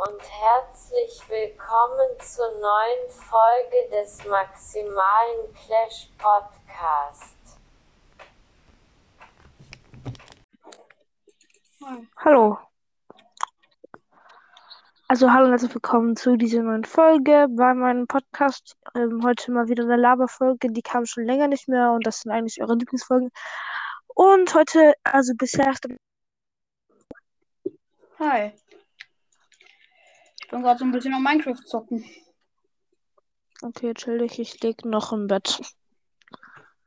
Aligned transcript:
und 0.00 0.22
herzlich 0.22 1.28
willkommen 1.28 2.08
zur 2.20 2.48
neuen 2.52 3.10
Folge 3.10 3.90
des 3.90 4.24
Maximalen 4.24 5.52
Clash 5.52 6.08
Podcast. 6.16 7.36
Hallo. 12.16 12.56
Also 15.08 15.30
hallo 15.30 15.44
und 15.44 15.50
herzlich 15.50 15.74
willkommen 15.74 16.16
zu 16.16 16.36
dieser 16.36 16.62
neuen 16.62 16.84
Folge 16.84 17.48
bei 17.50 17.74
meinem 17.74 18.06
Podcast. 18.06 18.78
Ähm, 18.94 19.20
heute 19.22 19.52
mal 19.52 19.68
wieder 19.68 19.82
eine 19.82 19.96
Laberfolge, 19.96 20.68
die 20.72 20.82
kam 20.82 21.04
schon 21.04 21.24
länger 21.24 21.48
nicht 21.48 21.68
mehr 21.68 21.92
und 21.92 22.06
das 22.06 22.20
sind 22.20 22.32
eigentlich 22.32 22.62
eure 22.62 22.74
Lieblingsfolgen. 22.74 23.30
Und 24.14 24.54
heute, 24.54 24.94
also 25.04 25.34
bisher 25.36 25.66
erst 25.66 25.86
Hi. 28.18 28.52
Ich 30.50 30.52
bin 30.52 30.64
gerade 30.64 30.80
so 30.80 30.84
ein 30.84 30.90
bisschen 30.90 31.14
am 31.14 31.22
Minecraft 31.22 31.64
zocken. 31.64 32.04
Okay, 33.62 33.94
chill 33.94 34.18
dich, 34.18 34.40
ich 34.40 34.60
leg 34.64 34.84
noch 34.84 35.12
im 35.12 35.28
Bett. 35.28 35.60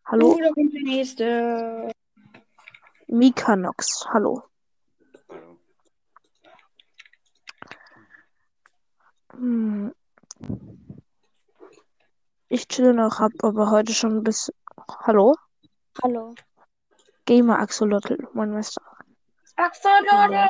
Hallo, 0.04 0.34
Oh, 0.34 0.38
da 0.38 0.50
kommt 0.52 0.74
der 0.74 0.82
nächste. 0.82 1.90
Mikanox, 3.08 4.06
hallo. 4.10 4.44
Hm. 9.32 9.96
Ich 12.50 12.68
chill 12.68 12.94
noch, 12.94 13.22
hab 13.22 13.32
aber 13.44 13.72
heute 13.72 13.94
schon 13.94 14.26
bis. 14.26 14.52
Hallo? 15.06 15.38
Hallo. 16.04 16.36
Gamer 17.24 17.60
Axolotl, 17.60 18.28
mein 18.34 18.52
Meister. 18.52 18.82
Axolotl! 19.56 20.50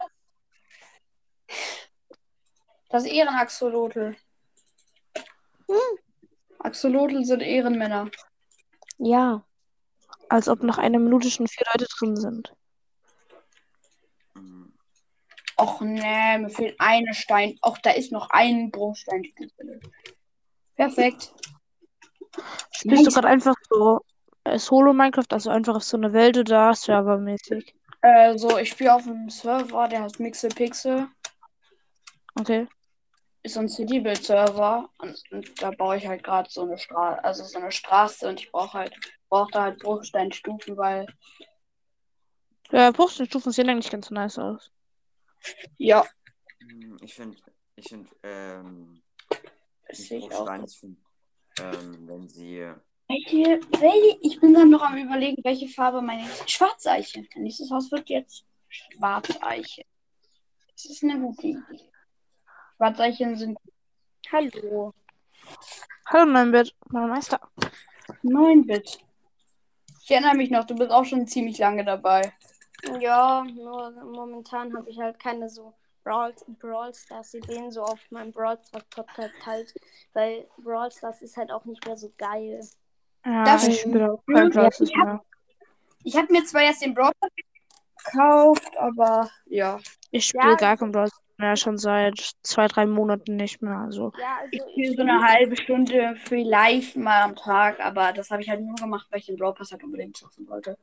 Das 2.94 3.06
Ehrenaxolotl. 3.06 4.16
Axolotl 6.60 7.24
sind 7.26 7.42
Ehrenmänner. 7.42 8.12
Ja. 9.00 9.44
Als 10.30 10.48
ob 10.48 10.62
nach 10.62 10.78
einer 10.78 11.00
Minute 11.00 11.32
schon 11.32 11.48
vier 11.48 11.66
Leute 11.74 11.88
drin 11.98 12.16
sind. 12.16 12.56
Och 15.58 15.82
nee, 15.82 16.38
mir 16.38 16.52
fehlt 16.52 16.76
eine 16.78 17.16
Stein. 17.16 17.58
Och, 17.66 17.80
da 17.80 17.90
ist 17.90 18.12
noch 18.12 18.30
ein 18.30 18.70
Bruchstein. 18.70 19.24
Perfekt. 20.76 21.34
Spielst 22.70 23.08
du 23.08 23.10
gerade 23.10 23.28
einfach 23.28 23.56
so 23.72 24.02
äh, 24.44 24.60
Solo 24.60 24.94
Minecraft, 24.94 25.32
also 25.32 25.50
einfach 25.50 25.78
auf 25.78 25.84
so 25.84 25.98
eine 25.98 26.14
Welt 26.14 26.38
oder 26.38 26.76
servermäßig? 26.76 27.74
Äh, 28.04 28.38
so, 28.38 28.60
ich 28.60 28.70
spiele 28.70 28.94
auf 28.94 29.08
einem 29.08 29.32
Server, 29.32 29.88
der 29.88 30.04
heißt 30.04 30.20
Mixelpixel. 30.20 31.08
Okay. 32.36 32.68
Ist 33.44 33.56
so 33.56 33.60
ein 33.60 33.68
CD-Build-Server. 33.68 34.90
Und, 35.00 35.22
und 35.32 35.62
da 35.62 35.72
baue 35.72 35.98
ich 35.98 36.08
halt 36.08 36.24
gerade 36.24 36.50
so 36.50 36.62
eine 36.62 36.78
Straße, 36.78 37.24
also 37.24 37.44
so 37.44 37.60
eine 37.60 37.72
Straße 37.72 38.28
und 38.28 38.40
ich 38.40 38.52
brauche 38.52 38.74
halt, 38.80 38.96
brauche 39.30 39.52
da 39.52 39.64
halt 39.64 39.80
Bruchsteinstufen, 39.80 40.78
weil 40.78 41.06
Ja, 42.72 42.92
Bruchsteinstufen 42.92 43.52
sehen 43.52 43.70
eigentlich 43.70 43.92
ganz 43.92 44.10
nice 44.12 44.40
aus. 44.40 44.72
ja, 45.78 46.06
Hm, 46.62 46.98
Ich 47.02 47.14
finde, 47.14 47.38
ich 47.76 47.88
finde, 47.90 48.10
ähm, 48.24 49.02
das 49.88 50.00
nicht 50.00 50.08
sehe 50.08 50.20
ich 50.20 50.32
auch. 50.32 50.46
Bruchstein, 50.46 50.98
ähm, 51.60 52.08
wenn 52.08 52.30
sie, 52.30 52.72
Welche, 53.10 53.60
welche, 53.80 54.18
ich 54.22 54.40
bin 54.40 54.54
dann 54.54 54.70
noch 54.70 54.82
am 54.82 54.98
überlegen, 54.98 55.44
welche 55.44 55.68
Farbe 55.68 56.02
meine 56.02 56.28
Schwarzeiche. 56.48 57.26
Mein 57.36 57.44
nächstes 57.44 57.70
Haus 57.70 57.92
wird 57.92 58.10
jetzt 58.10 58.46
Schwarzeiche. 58.70 59.84
Das 60.72 60.86
ist 60.86 61.04
eine 61.04 61.20
gute 61.20 61.48
Idee. 61.48 61.93
Schwarzeichen 62.78 63.36
sind 63.38 63.58
Hallo. 64.32 64.94
Hallo, 66.08 66.26
mein 66.32 66.52
Bett, 66.52 66.74
mein 66.90 67.10
Meister. 67.10 67.40
9-Bit. 68.24 69.00
Ich 70.02 70.12
erinnere 70.12 70.36
mich 70.36 70.50
noch, 70.50 70.66
du 70.66 70.76
bist 70.76 70.92
auch 70.92 71.06
schon 71.06 71.28
ziemlich 71.28 71.58
lange 71.60 71.86
dabei. 71.86 72.34
Ja, 73.00 73.44
nur 73.44 73.92
momentan 74.04 74.76
habe 74.76 74.90
ich 74.90 75.00
halt 75.00 75.20
keine 75.20 75.50
so 75.50 75.74
Brawl, 76.04 76.34
Brawl 76.60 76.94
Stars 76.94 77.34
Ideen 77.36 77.72
so 77.72 77.82
auf 77.84 78.00
meinem 78.12 78.32
Brawl 78.32 78.58
Stars 78.68 78.84
Podcast 78.90 79.34
halt, 79.46 79.74
weil 80.14 80.48
Brawl 80.58 80.92
Stars 80.92 81.22
ist 81.22 81.38
halt 81.38 81.52
auch 81.52 81.64
nicht 81.66 81.86
mehr 81.86 81.96
so 81.96 82.12
geil. 82.18 82.60
Ja, 83.26 83.44
Das 83.46 83.68
ich 83.68 83.80
spiele 83.82 84.12
auch 84.14 84.24
kein 84.26 84.50
Brawl 84.50 84.72
Stars 84.74 84.90
ich 84.90 84.96
hab- 84.98 85.06
mehr. 85.08 85.24
Ich 86.06 86.18
habe 86.18 86.32
mir 86.34 86.44
zwar 86.44 86.64
erst 86.64 86.82
den 86.84 86.94
Brawl 86.94 87.12
Pass 87.18 87.30
gekauft, 88.04 88.78
aber 88.78 89.30
ja. 89.46 89.80
Ich 90.12 90.26
spiele 90.28 90.50
Ja, 90.50 90.56
gar 90.56 90.76
kein 90.76 90.92
Brawl 90.92 91.08
Stars 91.08 91.23
mehr, 91.44 91.56
schon 91.58 91.78
seit 91.78 92.18
zwei, 92.44 92.68
drei 92.68 92.86
Monaten 92.86 93.36
nicht 93.36 93.62
mehr. 93.62 93.78
Also, 93.78 94.12
Ja, 94.18 94.38
also 94.42 94.52
Ich 94.52 94.62
spiele 94.72 94.96
so 94.96 95.02
eine 95.02 95.22
halbe 95.28 95.56
Stunde 95.56 96.16
vielleicht 96.24 96.96
mal 96.96 97.24
am 97.24 97.36
Tag, 97.36 97.80
aber 97.80 98.14
das 98.14 98.30
habe 98.32 98.42
ich 98.42 98.50
halt 98.50 98.62
nur 98.62 98.76
gemacht, 98.76 99.08
weil 99.10 99.20
ich 99.20 99.26
den 99.26 99.38
Brawl 99.38 99.54
Pass 99.54 99.72
halt 99.72 99.84
unbedingt 99.84 100.18
schaffen 100.18 100.48
wollte. 100.48 100.78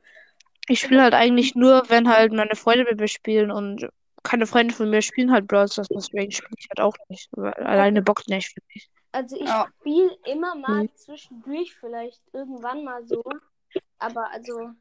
ich 0.67 0.79
spiele 0.79 1.01
halt 1.03 1.13
eigentlich 1.13 1.55
nur, 1.55 1.83
wenn 1.89 2.07
halt 2.09 2.31
meine 2.33 2.55
Freunde 2.55 2.85
mit 2.85 2.99
mir 2.99 3.07
spielen 3.07 3.51
und 3.51 3.89
keine 4.23 4.45
Freunde 4.45 4.73
von 4.73 4.89
mir 4.89 5.01
spielen 5.01 5.31
halt 5.31 5.47
Brawl 5.47 5.67
Stars, 5.67 5.87
deswegen 5.89 6.31
spiele 6.31 6.55
ich 6.57 6.67
halt 6.69 6.79
auch 6.79 6.95
nicht. 7.09 7.27
Weil 7.31 7.53
alleine 7.53 8.01
bockt 8.01 8.27
nicht 8.29 8.49
für 8.53 8.61
mich. 8.73 8.89
Also 9.11 9.35
ich 9.35 9.47
Ja. 9.47 9.67
spiele 9.79 10.17
immer 10.25 10.55
mal 10.55 10.81
Hm. 10.83 10.89
zwischendurch 10.95 11.75
vielleicht 11.75 12.21
irgendwann 12.33 12.83
mal 12.83 13.05
so. 13.05 13.23
Aber 13.99 14.31
also. 14.31 14.71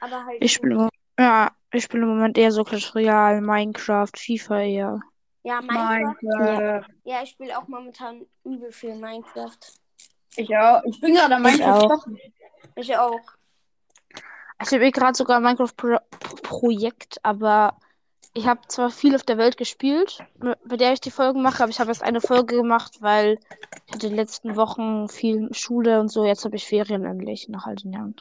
Aber 0.00 0.24
halt. 0.24 0.42
Ich 0.42 0.52
spiele 0.52 0.88
ja, 1.18 1.50
ich 1.72 1.84
spiele 1.84 2.04
im 2.04 2.08
Moment 2.08 2.38
eher 2.38 2.52
so 2.52 2.64
Clash 2.64 2.94
Royale, 2.94 3.40
Minecraft, 3.40 4.10
FIFA 4.16 4.60
eher. 4.60 5.00
Ja, 5.42 5.60
Minecraft. 5.60 6.16
Minecraft. 6.22 6.86
Ja, 7.04 7.22
ich 7.22 7.30
spiele 7.30 7.58
auch 7.58 7.68
momentan 7.68 8.26
übel 8.44 8.72
viel 8.72 8.94
Minecraft. 8.94 9.58
Ich 10.36 10.56
auch. 10.56 10.82
Ich 10.84 11.00
bin 11.00 11.14
gerade 11.14 11.36
am 11.36 11.46
Ich 11.46 11.58
Minecraft 11.58 11.84
auch. 11.84 12.06
Ich 12.76 12.96
auch. 12.96 13.20
Ich 14.60 14.72
habe 14.72 14.86
eh 14.86 14.90
gerade 14.90 15.16
sogar 15.16 15.36
ein 15.36 15.42
Minecraft-Projekt, 15.44 17.18
aber 17.22 17.78
ich 18.34 18.46
habe 18.46 18.60
zwar 18.68 18.90
viel 18.90 19.14
auf 19.14 19.22
der 19.22 19.38
Welt 19.38 19.56
gespielt, 19.56 20.18
bei 20.38 20.76
der 20.76 20.92
ich 20.92 21.00
die 21.00 21.10
Folgen 21.10 21.42
mache, 21.42 21.62
aber 21.62 21.70
ich 21.70 21.80
habe 21.80 21.90
erst 21.90 22.02
eine 22.02 22.20
Folge 22.20 22.56
gemacht, 22.56 22.98
weil 23.00 23.38
ich 23.86 23.94
hatte 23.94 24.06
in 24.06 24.12
den 24.12 24.16
letzten 24.16 24.56
Wochen 24.56 25.08
viel 25.08 25.52
Schule 25.54 26.00
und 26.00 26.08
so. 26.08 26.24
Jetzt 26.24 26.44
habe 26.44 26.56
ich 26.56 26.66
Ferien 26.66 27.04
endlich 27.04 27.48
nach 27.48 27.66
all 27.66 27.76
den 27.76 27.92
Jahren. 27.92 28.16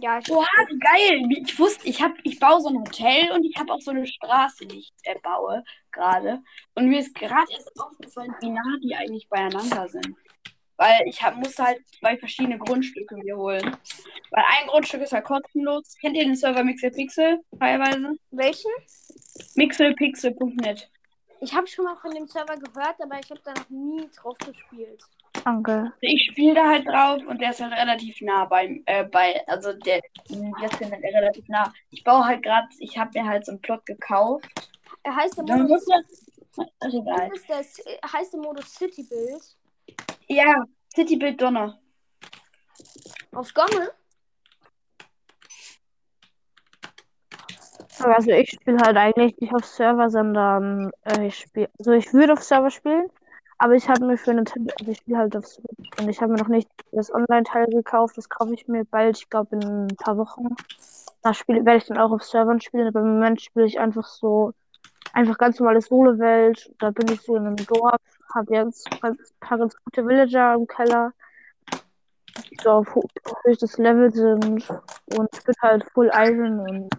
Ja, 0.00 0.18
ich, 0.18 0.26
Boah, 0.26 0.46
geil. 0.80 1.22
Ich 1.30 1.58
wusste, 1.58 1.86
ich, 1.86 2.02
hab, 2.02 2.12
ich 2.24 2.38
baue 2.38 2.60
so 2.60 2.68
ein 2.68 2.78
Hotel 2.78 3.30
und 3.32 3.44
ich 3.44 3.56
habe 3.56 3.72
auch 3.72 3.80
so 3.80 3.90
eine 3.90 4.06
Straße, 4.06 4.66
die 4.66 4.78
ich 4.78 4.92
äh, 5.04 5.18
baue 5.22 5.64
gerade. 5.92 6.42
Und 6.74 6.88
mir 6.88 7.00
ist 7.00 7.14
gerade 7.14 7.50
erst 7.52 7.70
aufgefallen, 7.80 8.34
wie 8.40 8.50
nah 8.50 8.78
die 8.82 8.94
eigentlich 8.94 9.28
beieinander 9.28 9.88
sind. 9.88 10.14
Weil 10.76 11.02
ich 11.06 11.22
hab, 11.22 11.36
musste 11.36 11.62
halt 11.62 11.80
zwei 12.00 12.16
verschiedene 12.16 12.58
Grundstücke 12.58 13.16
mir 13.16 13.36
holen. 13.36 13.76
Weil 14.30 14.44
ein 14.48 14.66
Grundstück 14.66 15.02
ist 15.02 15.12
halt 15.12 15.24
kostenlos. 15.24 15.94
Kennt 16.00 16.16
ihr 16.16 16.24
den 16.24 16.34
Server 16.34 16.64
Mixelpixel 16.64 17.40
teilweise? 17.58 18.16
welchen? 18.32 18.70
Mixelpixel.net. 19.54 20.90
Ich 21.40 21.54
habe 21.54 21.66
schon 21.66 21.84
mal 21.84 21.96
von 21.96 22.10
dem 22.10 22.26
Server 22.26 22.56
gehört, 22.56 23.00
aber 23.00 23.20
ich 23.20 23.30
habe 23.30 23.40
da 23.44 23.52
noch 23.52 23.70
nie 23.70 24.08
drauf 24.16 24.36
gespielt. 24.38 25.04
Danke. 25.42 25.92
Ich 26.00 26.28
spiele 26.30 26.54
da 26.54 26.68
halt 26.68 26.86
drauf 26.86 27.20
und 27.26 27.40
der 27.40 27.50
ist 27.50 27.60
halt 27.60 27.72
relativ 27.72 28.20
nah 28.20 28.44
beim, 28.44 28.82
äh, 28.86 29.04
bei, 29.04 29.42
also 29.48 29.72
der, 29.72 30.00
jetzt 30.26 30.78
sind 30.78 30.92
halt 30.92 31.02
relativ 31.04 31.48
nah. 31.48 31.72
Ich 31.90 32.04
baue 32.04 32.24
halt 32.24 32.42
gerade, 32.42 32.68
ich 32.78 32.96
habe 32.96 33.10
mir 33.14 33.26
halt 33.26 33.44
so 33.44 33.52
einen 33.52 33.60
Plot 33.60 33.84
gekauft. 33.84 34.46
Er 35.02 35.16
heißt 35.16 35.36
der 35.36 35.44
Modus, 35.44 35.82
ist 35.82 36.94
egal. 36.94 37.30
ist 37.34 37.50
das, 37.50 37.78
äh, 37.80 37.98
heißt 38.12 38.32
der 38.32 38.40
Modus 38.40 38.72
City 38.74 39.02
Build 39.02 39.42
Ja, 40.28 40.64
City 40.94 41.16
Build 41.16 41.40
Donner. 41.42 41.78
auf 43.32 43.52
Gomme. 43.52 43.90
Aber 48.00 48.16
Also 48.16 48.30
ich 48.30 48.50
spiele 48.50 48.78
halt 48.78 48.96
eigentlich 48.96 49.38
nicht 49.40 49.54
auf 49.54 49.64
Server, 49.64 50.10
sondern 50.10 50.90
äh, 51.04 51.26
ich 51.26 51.38
spiele, 51.38 51.70
also 51.78 51.92
ich 51.92 52.12
würde 52.12 52.32
auf 52.32 52.42
Server 52.42 52.70
spielen, 52.70 53.08
aber 53.64 53.76
ich 53.76 53.88
habe 53.88 54.04
mir 54.04 54.18
für 54.18 54.34
Nintendo, 54.34 54.74
also 54.78 54.92
ich 54.92 54.98
spiele 54.98 55.16
halt 55.16 55.34
auf 55.34 55.46
Switch. 55.46 55.88
Und 55.98 56.10
ich 56.10 56.20
habe 56.20 56.32
mir 56.32 56.38
noch 56.38 56.48
nicht 56.48 56.68
das 56.92 57.10
Online-Teil 57.10 57.64
gekauft, 57.68 58.18
das 58.18 58.28
kaufe 58.28 58.52
ich 58.52 58.68
mir 58.68 58.84
bald, 58.84 59.16
ich 59.16 59.30
glaube 59.30 59.56
in 59.56 59.86
ein 59.86 59.96
paar 59.96 60.18
Wochen. 60.18 60.48
Da 61.22 61.32
werde 61.46 61.76
ich 61.78 61.86
dann 61.86 61.96
auch 61.96 62.10
auf 62.12 62.22
Servern 62.22 62.60
spielen, 62.60 62.88
aber 62.88 63.00
im 63.00 63.14
Moment 63.14 63.40
spiele 63.40 63.64
ich 63.64 63.80
einfach 63.80 64.04
so, 64.04 64.52
einfach 65.14 65.38
ganz 65.38 65.58
normale 65.60 65.80
Solo-Welt, 65.80 66.74
da 66.78 66.90
bin 66.90 67.08
ich 67.08 67.22
so 67.22 67.36
in 67.36 67.46
einem 67.46 67.56
Dorf, 67.56 68.02
habe 68.34 68.54
jetzt 68.54 68.86
ein 69.02 69.16
paar 69.40 69.56
ganz 69.56 69.74
gute 69.82 70.06
Villager 70.06 70.56
im 70.56 70.66
Keller, 70.66 71.14
die 72.50 72.58
so 72.62 72.70
auf 72.70 72.94
höchstes 73.44 73.78
Level 73.78 74.12
sind. 74.12 74.68
Und 75.16 75.28
ich 75.32 75.42
bin 75.42 75.54
halt 75.62 75.90
Full 75.94 76.10
Iron 76.12 76.60
und 76.60 76.90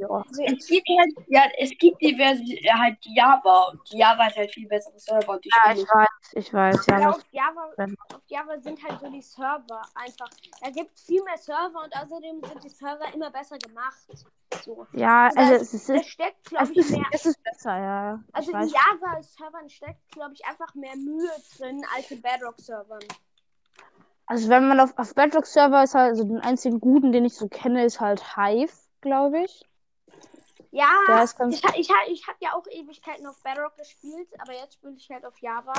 Ja. 0.00 0.08
Also 0.08 0.42
Es 0.44 0.66
gibt 0.66 0.88
halt, 0.88 1.14
ja, 1.28 1.42
es 1.58 1.70
gibt 1.78 2.00
die 2.00 2.14
Version, 2.14 2.58
halt 2.80 2.98
Java. 3.02 3.68
Und 3.70 3.80
Java 3.90 4.26
ist 4.28 4.36
halt 4.36 4.52
viel 4.52 4.68
bessere 4.68 4.98
Server. 4.98 5.32
Und 5.32 5.44
die 5.44 5.50
Ja, 5.50 5.72
ich 5.72 5.82
weiß, 5.82 6.32
ich 6.34 6.54
weiß, 6.54 6.86
ja. 6.86 7.00
Ja, 7.00 7.10
auf 7.10 7.24
Java, 7.32 7.72
auf 8.14 8.22
Java 8.26 8.60
sind 8.60 8.82
halt 8.82 9.00
so 9.00 9.10
die 9.10 9.22
Server 9.22 9.82
einfach. 9.94 10.28
Da 10.62 10.70
gibt 10.70 10.94
es 10.94 11.02
viel 11.04 11.22
mehr 11.24 11.38
Server 11.38 11.82
und 11.84 11.94
außerdem 11.96 12.42
sind 12.42 12.64
die 12.64 12.68
Server 12.68 13.12
immer 13.14 13.30
besser 13.30 13.58
gemacht. 13.58 14.06
So. 14.64 14.86
Ja, 14.92 15.26
Also 15.34 15.38
also 15.38 15.52
da 15.52 15.56
es 15.60 15.72
ist, 15.72 16.06
steckt, 16.08 16.36
es 16.44 16.50
glaube 16.50 16.72
ich, 16.72 16.78
ist, 16.78 16.90
mehr. 16.90 17.06
es 17.12 17.26
ist 17.26 17.42
besser, 17.42 17.78
ja. 17.78 18.22
Also 18.32 18.52
in. 18.52 18.68
Java-Servern 18.68 19.68
steckt, 19.68 20.10
glaube 20.12 20.34
ich, 20.34 20.44
einfach 20.46 20.74
mehr 20.74 20.96
Mühe 20.96 21.30
drin 21.56 21.82
als 21.94 22.10
in 22.10 22.22
Bedrock-Servern. 22.22 23.00
Also 24.26 24.48
wenn 24.50 24.68
man 24.68 24.80
auf, 24.80 24.96
auf 24.98 25.14
Bedrock-Server 25.14 25.82
ist 25.82 25.94
halt, 25.94 26.10
also 26.10 26.24
den 26.24 26.40
einzigen 26.40 26.80
guten, 26.80 27.12
den 27.12 27.24
ich 27.24 27.34
so 27.34 27.48
kenne, 27.48 27.84
ist 27.84 28.00
halt 28.00 28.36
Hive, 28.36 28.72
glaube 29.00 29.40
ich. 29.44 29.67
Ja, 30.70 30.90
ganz 31.06 31.34
ich, 31.50 31.64
ich, 31.76 31.90
ich 32.08 32.26
habe 32.26 32.38
ja 32.40 32.52
auch 32.54 32.66
Ewigkeiten 32.66 33.26
auf 33.26 33.42
Bedrock 33.42 33.76
gespielt, 33.76 34.28
aber 34.38 34.52
jetzt 34.52 34.74
spiele 34.74 34.94
ich 34.96 35.08
halt 35.10 35.24
auf 35.24 35.38
Java. 35.40 35.72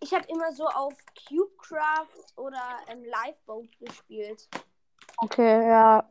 Ich 0.00 0.14
habe 0.14 0.26
immer 0.28 0.52
so 0.52 0.66
auf 0.66 0.94
Cubecraft 1.28 2.36
oder 2.36 2.62
ähm, 2.88 3.04
Lifeboat 3.04 3.68
gespielt. 3.78 4.48
Okay, 5.18 5.68
ja. 5.68 6.08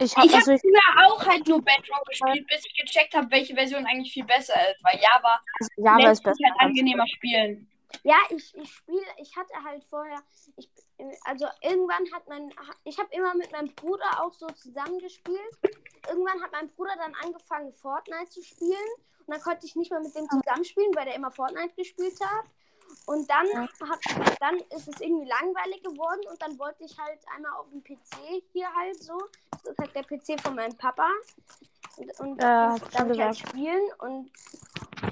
Ich 0.00 0.16
habe 0.16 0.26
Ich 0.26 0.34
also 0.34 0.56
früher 0.56 1.06
auch 1.06 1.24
halt 1.24 1.46
nur 1.46 1.62
Bedrock 1.62 2.06
gespielt, 2.08 2.46
bis 2.48 2.64
ich 2.64 2.74
gecheckt 2.74 3.14
habe, 3.14 3.30
welche 3.30 3.54
Version 3.54 3.86
eigentlich 3.86 4.12
viel 4.12 4.24
besser 4.24 4.54
ist. 4.70 4.82
Weil 4.82 4.98
Java 4.98 5.40
Java 5.76 5.98
lässt 5.98 6.20
ist 6.20 6.22
besser. 6.24 6.50
halt 6.50 6.60
angenehmer 6.60 7.06
spielen. 7.06 7.70
Ja, 8.02 8.16
ich, 8.30 8.54
ich 8.56 8.72
spiele, 8.72 9.04
ich 9.18 9.36
hatte 9.36 9.52
halt 9.64 9.84
vorher, 9.84 10.18
ich, 10.56 10.70
also 11.24 11.46
irgendwann 11.62 12.10
hat 12.12 12.28
mein, 12.28 12.52
ich 12.84 12.98
habe 12.98 13.08
immer 13.12 13.34
mit 13.34 13.52
meinem 13.52 13.74
Bruder 13.74 14.22
auch 14.22 14.32
so 14.32 14.46
zusammengespielt. 14.48 15.58
Irgendwann 16.08 16.42
hat 16.42 16.52
mein 16.52 16.68
Bruder 16.70 16.94
dann 16.96 17.14
angefangen, 17.22 17.72
Fortnite 17.74 18.30
zu 18.30 18.42
spielen. 18.42 18.90
Und 19.26 19.34
dann 19.34 19.40
konnte 19.40 19.66
ich 19.66 19.76
nicht 19.76 19.90
mehr 19.90 20.00
mit 20.00 20.14
dem 20.14 20.28
zusammenspielen, 20.28 20.94
weil 20.94 21.04
der 21.04 21.14
immer 21.14 21.30
Fortnite 21.30 21.74
gespielt 21.76 22.18
hat. 22.20 22.44
Und 23.06 23.30
dann, 23.30 23.46
hat, 23.58 24.00
dann 24.40 24.56
ist 24.76 24.88
es 24.88 25.00
irgendwie 25.00 25.28
langweilig 25.28 25.82
geworden 25.82 26.20
und 26.28 26.40
dann 26.42 26.58
wollte 26.58 26.84
ich 26.84 26.98
halt 26.98 27.20
einmal 27.34 27.52
auf 27.52 27.66
dem 27.70 27.82
PC 27.82 28.42
hier 28.52 28.68
halt 28.74 29.00
so. 29.02 29.16
Das 29.50 29.72
ist 29.72 29.78
halt 29.78 29.94
der 29.94 30.02
PC 30.02 30.40
von 30.40 30.54
meinem 30.56 30.76
Papa. 30.76 31.08
Und, 31.96 32.20
und 32.20 32.42
Ja, 32.42 32.66
da 32.66 32.72
hast 32.72 32.82
du 32.82 32.90
darf 32.90 33.10
ich 33.10 33.20
halt 33.20 33.38
spielen 33.38 33.92
und, 33.98 34.30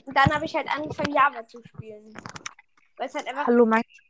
und 0.07 0.17
dann 0.17 0.35
habe 0.35 0.45
ich 0.45 0.55
halt 0.55 0.69
angefangen, 0.75 1.13
Java 1.13 1.47
zu 1.47 1.63
spielen. 1.63 2.13
Weil 2.97 3.07
es 3.07 3.15
halt 3.15 3.29
einfach 3.29 3.47
Hallo 3.47 3.65
Minecraft. 3.65 4.08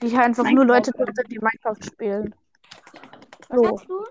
Wie 0.00 0.06
ich 0.06 0.18
einfach 0.18 0.44
nur 0.50 0.64
Leute 0.64 0.90
drin 0.92 1.12
sind, 1.14 1.30
die 1.30 1.38
Minecraft 1.38 1.82
spielen. 1.84 2.34
Was 3.48 3.58
So, 3.58 3.72
hast 3.72 3.88
du? 3.88 4.04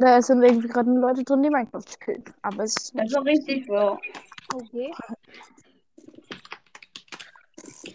da 0.00 0.22
sind 0.22 0.42
irgendwie 0.42 0.68
gerade 0.68 0.90
nur 0.90 1.08
Leute 1.08 1.22
drin, 1.22 1.42
die 1.42 1.50
Minecraft 1.50 1.84
spielen. 1.92 2.24
Aber 2.42 2.64
es 2.64 2.76
ist 2.76 2.98
Das 2.98 3.06
ist 3.06 3.18
auch 3.18 3.24
richtig 3.24 3.66
so. 3.66 3.98
Okay. 4.54 4.92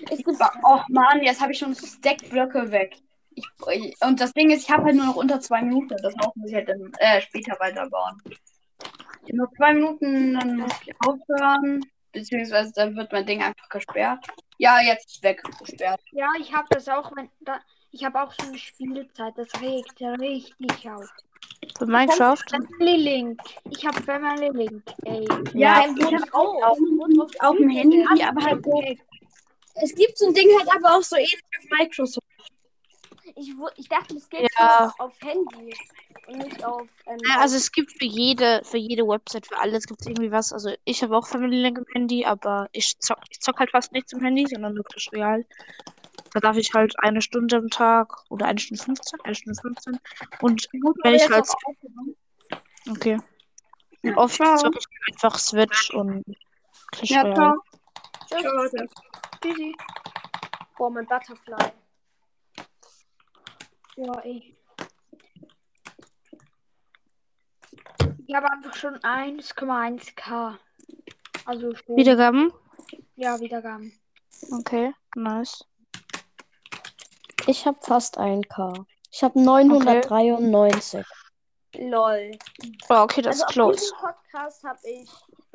Es 0.10 0.24
gibt 0.24 0.38
Oh 0.64 0.80
Mann, 0.90 1.24
jetzt 1.24 1.42
habe 1.42 1.52
ich 1.52 1.60
schon 1.60 1.76
Stackblöcke 1.76 2.72
weg. 2.72 2.98
Ich, 3.36 3.96
und 4.02 4.22
das 4.22 4.32
Ding 4.34 4.52
ist, 4.52 4.64
ich 4.64 4.72
habe 4.72 4.86
halt 4.86 4.96
nur 4.96 5.08
noch 5.08 5.16
unter 5.16 5.40
zwei 5.42 5.62
Minuten. 5.62 5.98
Das 6.02 6.14
muss 6.36 6.50
ich 6.50 6.56
halt 6.56 6.70
dann 6.70 6.92
äh, 7.00 7.22
später 7.22 7.58
weiterbauen. 7.60 8.22
Noch 9.34 9.52
zwei 9.58 9.74
Minuten, 9.74 10.36
dann 10.36 10.58
muss 10.58 10.72
ich 10.86 10.94
aufhören. 11.06 11.82
Beziehungsweise 12.12 12.72
dann 12.74 12.96
wird 12.96 13.12
mein 13.12 13.26
Ding 13.26 13.42
einfach 13.42 13.68
gesperrt. 13.68 14.26
Ja, 14.58 14.80
jetzt 14.82 15.08
ist 15.16 15.24
weg, 15.24 15.42
gesperrt. 15.60 16.02
Ja, 16.12 16.28
ich 16.40 16.54
habe 16.54 16.68
das 16.70 16.88
auch, 16.88 17.16
wenn, 17.16 17.30
da, 17.42 17.60
ich 17.92 18.04
habe 18.04 18.22
auch 18.22 18.32
so 18.34 18.48
eine 18.48 18.58
Spielzeit, 18.58 19.34
das 19.38 19.48
regt 19.62 20.00
richtig 20.02 20.90
auf. 20.90 21.10
für 21.78 21.86
Minecraft. 21.86 22.38
Family 22.50 22.96
Link. 22.98 23.42
Ich 23.70 23.86
habe 23.86 24.02
Family 24.04 24.50
Link, 24.50 24.84
ey. 25.06 25.26
Ja, 25.54 25.86
Ja, 25.86 25.94
ich 25.96 26.04
habe 26.06 26.34
auch 26.34 26.62
drauf 26.62 26.78
auf 27.40 27.58
dem 27.58 27.70
Handy, 27.70 28.04
aber 28.04 28.44
halt 28.44 28.64
so. 28.64 28.84
Es 29.82 29.94
gibt 29.94 30.18
so 30.18 30.28
ein 30.28 30.34
Ding 30.34 30.48
halt 30.58 30.70
aber 30.74 30.96
auch 30.98 31.04
so 31.04 31.18
ähnlich 31.18 31.42
auf 31.60 31.78
Microsoft. 31.80 32.26
Ich, 33.36 33.52
ich 33.76 33.90
dachte, 33.90 34.14
das 34.14 34.30
geht 34.30 34.50
Ja. 34.58 34.94
nur 34.98 35.06
auf 35.08 35.20
Handy 35.22 35.76
nicht 36.28 36.64
auf. 36.64 36.88
Ähm, 37.06 37.20
Ja, 37.30 37.40
also 37.40 37.56
es 37.58 37.72
gibt 37.72 37.92
für 37.92 38.06
jede, 38.06 38.62
für 38.64 38.78
jede 38.78 39.08
Website, 39.08 39.48
für 39.48 39.58
alles 39.60 39.86
gibt 39.86 40.02
es 40.02 40.08
irgendwie 40.08 40.32
was. 40.32 40.52
Also 40.54 40.74
ich 40.84 41.04
habe 41.04 41.16
auch 41.18 41.28
Family 41.28 41.62
Link 41.62 41.78
im 41.78 41.86
Handy, 41.94 42.26
aber 42.26 42.68
ich 42.72 42.98
zock, 43.00 43.20
ich 43.30 43.40
zock 43.40 43.60
halt 43.60 43.72
fast 43.72 43.92
nicht 43.92 44.10
zum 44.10 44.22
Handy, 44.22 44.48
sondern 44.48 44.74
nur 44.74 44.84
Clash 44.84 45.12
Royale. 45.12 45.46
Da 46.34 46.40
darf 46.40 46.58
ich 46.58 46.74
halt 46.74 46.94
eine 47.00 47.22
Stunde 47.22 47.56
am 47.58 47.70
Tag 47.70 48.14
oder 48.30 48.46
eine 48.48 48.60
Stunde 48.60 48.84
15, 48.84 49.20
eine 49.22 49.36
Stunde 49.36 49.62
15. 49.62 50.00
Und 50.42 50.68
wenn 51.04 51.16
ich 51.16 51.30
halt. 51.30 51.48
Okay. 52.90 53.20
Und 54.04 54.18
oft 54.18 54.36
Ciao. 54.36 54.58
zocke 54.58 54.80
ich 54.80 55.14
einfach 55.14 55.40
Switch 55.40 55.92
und 55.92 56.24
Clash 56.92 57.10
Ja, 57.10 57.22
Royale. 57.22 57.36
ciao. 57.36 57.56
Tschüss. 58.28 58.42
Ciao, 58.42 58.54
Leute. 58.54 58.88
Tschüssi. 59.42 59.76
Boah, 60.78 60.90
mein 60.90 61.08
Butterfly. 61.08 61.72
Ja, 63.96 64.20
ey. 64.24 64.55
Ich 68.28 68.34
habe 68.34 68.52
einfach 68.52 68.74
schon 68.76 68.98
1,1k. 69.00 70.58
Also 71.46 71.76
schon. 71.76 71.96
Wiedergaben? 71.96 72.52
Ja, 73.16 73.40
Wiedergaben. 73.40 73.94
Okay, 74.52 74.94
nice. 75.16 75.64
Ich 77.48 77.66
habe 77.66 77.78
fast 77.82 78.18
1K. 78.18 78.86
Ich 79.12 79.24
habe 79.24 79.40
993. 79.40 81.06
Lol. 81.78 82.32
Oh, 82.90 82.96
okay, 82.96 83.22
das 83.22 83.42
Also 83.42 83.44
ist 83.44 83.44
auf 83.48 83.54
close. 83.54 83.80
diesem 83.80 83.98
Podcast 83.98 84.64
habe 84.64 84.80
ich 84.90 85.10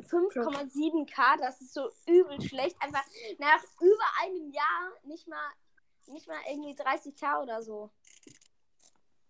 5,7k. 0.09 1.37
Das 1.39 1.59
ist 1.61 1.73
so 1.73 1.89
übel 2.07 2.41
schlecht. 2.41 2.75
Einfach 2.81 3.03
nach 3.39 3.63
über 3.81 4.05
einem 4.23 4.51
Jahr 4.51 4.91
nicht 5.03 5.27
mal, 5.27 5.37
nicht 6.07 6.27
mal 6.27 6.37
irgendwie 6.49 6.75
30k 6.75 7.41
oder 7.41 7.61
so. 7.61 7.89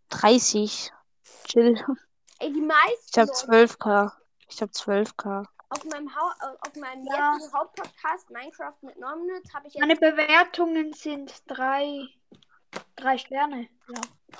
30. 0.09 0.91
Chill. 1.45 1.83
Ey, 2.41 2.51
die 2.51 2.61
meisten 2.61 3.11
Ich 3.11 3.17
habe 3.19 3.27
Leute 3.27 3.67
12k. 3.73 4.11
Ich 4.47 4.61
habe 4.63 4.71
12k. 4.71 5.45
auf 5.69 5.83
meinem, 5.85 6.15
Hau 6.15 6.31
auf 6.61 6.75
meinem 6.75 7.05
Ja. 7.05 7.33
jetzigen 7.35 7.53
Hauptpodcast 7.53 8.31
Minecraft 8.31 8.73
mit 8.81 8.97
Nomnet 8.99 9.53
habe 9.53 9.67
ich 9.67 9.75
jetzt 9.75 9.81
Meine 9.81 9.95
Bewertungen 9.95 10.91
sind 10.93 11.31
drei, 11.45 12.07
drei 12.95 13.19
Sterne. 13.19 13.69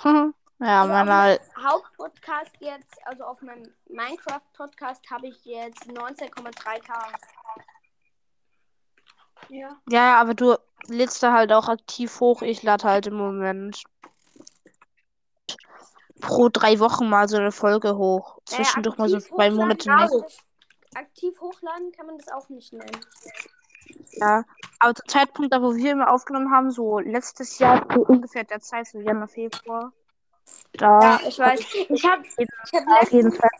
Ja. 0.02 0.32
ja, 0.58 0.80
Also 0.82 0.92
meinem 0.92 1.38
Hauptpodcast 1.64 2.50
jetzt, 2.58 3.06
also 3.06 3.22
auf 3.22 3.40
meinem 3.40 3.72
Minecraft-Podcast 3.88 5.08
habe 5.08 5.28
ich 5.28 5.44
jetzt 5.44 5.84
19,3k. 5.84 6.92
Ja. 9.48 9.76
Ja, 9.88 10.20
aber 10.20 10.34
du 10.34 10.56
lädst 10.88 11.22
da 11.22 11.32
halt 11.32 11.52
auch 11.52 11.68
aktiv 11.68 12.18
hoch. 12.18 12.42
Ich 12.42 12.64
lade 12.64 12.82
halt 12.82 13.06
im 13.06 13.14
Moment 13.14 13.84
pro 16.22 16.48
drei 16.48 16.78
Wochen 16.78 17.10
mal 17.10 17.28
so 17.28 17.36
eine 17.36 17.52
Folge 17.52 17.98
hoch. 17.98 18.38
Naja, 18.50 18.64
Zwischendurch 18.64 18.96
mal 18.96 19.08
so 19.08 19.18
zwei 19.18 19.50
Monate 19.50 19.94
nicht. 19.94 20.42
Aktiv 20.94 21.38
hochladen 21.40 21.92
kann 21.92 22.06
man 22.06 22.18
das 22.18 22.28
auch 22.28 22.48
nicht 22.48 22.72
nennen. 22.72 23.00
Ja. 24.12 24.44
Aber 24.78 24.94
zum 24.94 25.08
Zeitpunkt, 25.08 25.52
da 25.52 25.62
wo 25.62 25.74
wir 25.74 25.92
immer 25.92 26.10
aufgenommen 26.10 26.50
haben, 26.50 26.70
so 26.70 26.98
letztes 26.98 27.58
Jahr, 27.58 27.86
so 27.94 28.02
ungefähr 28.02 28.44
der 28.44 28.60
Zeit, 28.60 28.86
so 28.86 29.00
Januar, 29.00 29.28
Februar. 29.28 29.92
Da 30.74 31.00
Ja, 31.00 31.20
ich 31.26 31.38
weiß. 31.38 31.60
Ich 31.88 32.04
habe 32.04 32.22
ich 32.36 32.48
hab 32.72 33.00
letztens, 33.00 33.36
Fall. 33.36 33.50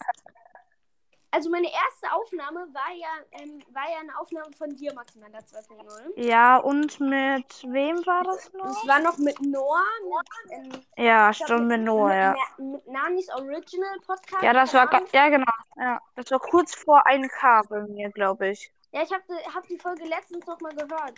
Also 1.33 1.49
meine 1.51 1.67
erste 1.67 2.13
Aufnahme 2.13 2.67
war 2.73 2.95
ja, 2.95 3.09
ähm, 3.33 3.63
war 3.73 3.91
ja 3.91 4.01
eine 4.01 4.19
Aufnahme 4.19 4.53
von 4.57 4.69
dir, 4.77 4.93
Maximilian 4.95 5.43
2.0. 5.43 6.13
Ja, 6.17 6.59
und 6.59 7.01
mit 7.01 7.65
wem 7.65 8.07
war 8.07 8.23
das 8.23 8.53
noch? 8.53 8.65
Das 8.65 8.87
war 8.87 9.01
noch 9.01 9.17
mit 9.17 9.41
Noah, 9.41 9.83
mit, 10.05 10.75
ähm, 10.75 10.83
Ja, 10.97 11.33
stimmt, 11.33 11.69
mit 11.69 11.81
Noah, 11.81 12.09
mit, 12.09 12.17
ja. 12.17 12.35
Mit 12.59 12.87
Nanis 12.87 13.29
Original 13.31 13.99
Podcast. 14.07 14.43
Ja, 14.43 14.53
das 14.53 14.75
war, 14.75 14.91
ja, 15.13 15.29
genau. 15.31 15.53
Ja, 15.77 16.01
das 16.17 16.31
war 16.31 16.39
kurz 16.39 16.75
vor 16.75 17.07
1K 17.07 17.67
bei 17.69 17.81
mir, 17.81 18.11
glaube 18.11 18.51
ich. 18.51 18.71
Ja, 18.93 19.03
ich 19.03 19.11
habe 19.11 19.25
hab 19.55 19.67
die 19.67 19.79
Folge 19.79 20.05
letztens 20.05 20.47
noch 20.47 20.61
mal 20.61 20.75
gehört. 20.75 21.15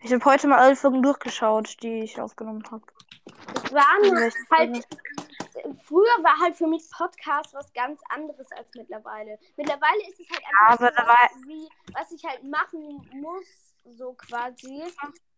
Ich 0.00 0.12
habe 0.12 0.24
heute 0.24 0.48
mal 0.48 0.58
alle 0.58 0.74
Folgen 0.74 1.02
durchgeschaut, 1.02 1.80
die 1.82 2.00
ich 2.00 2.20
aufgenommen 2.20 2.64
habe. 2.68 2.82
Es 3.64 3.72
waren 3.72 4.32
halt. 4.50 4.86
Früher 5.82 6.22
war 6.22 6.38
halt 6.40 6.56
für 6.56 6.66
mich 6.66 6.88
Podcast 6.90 7.52
was 7.54 7.72
ganz 7.72 8.00
anderes 8.08 8.50
als 8.52 8.74
mittlerweile. 8.74 9.38
Mittlerweile 9.56 10.00
ist 10.08 10.20
es 10.20 10.28
halt 10.30 10.42
einfach 10.68 10.90
aber 10.90 10.92
so 10.92 11.06
was, 11.08 11.46
wie, 11.46 11.68
was 11.92 12.10
ich 12.12 12.24
halt 12.24 12.42
machen 12.44 13.06
muss, 13.12 13.74
so 13.96 14.12
quasi. 14.14 14.84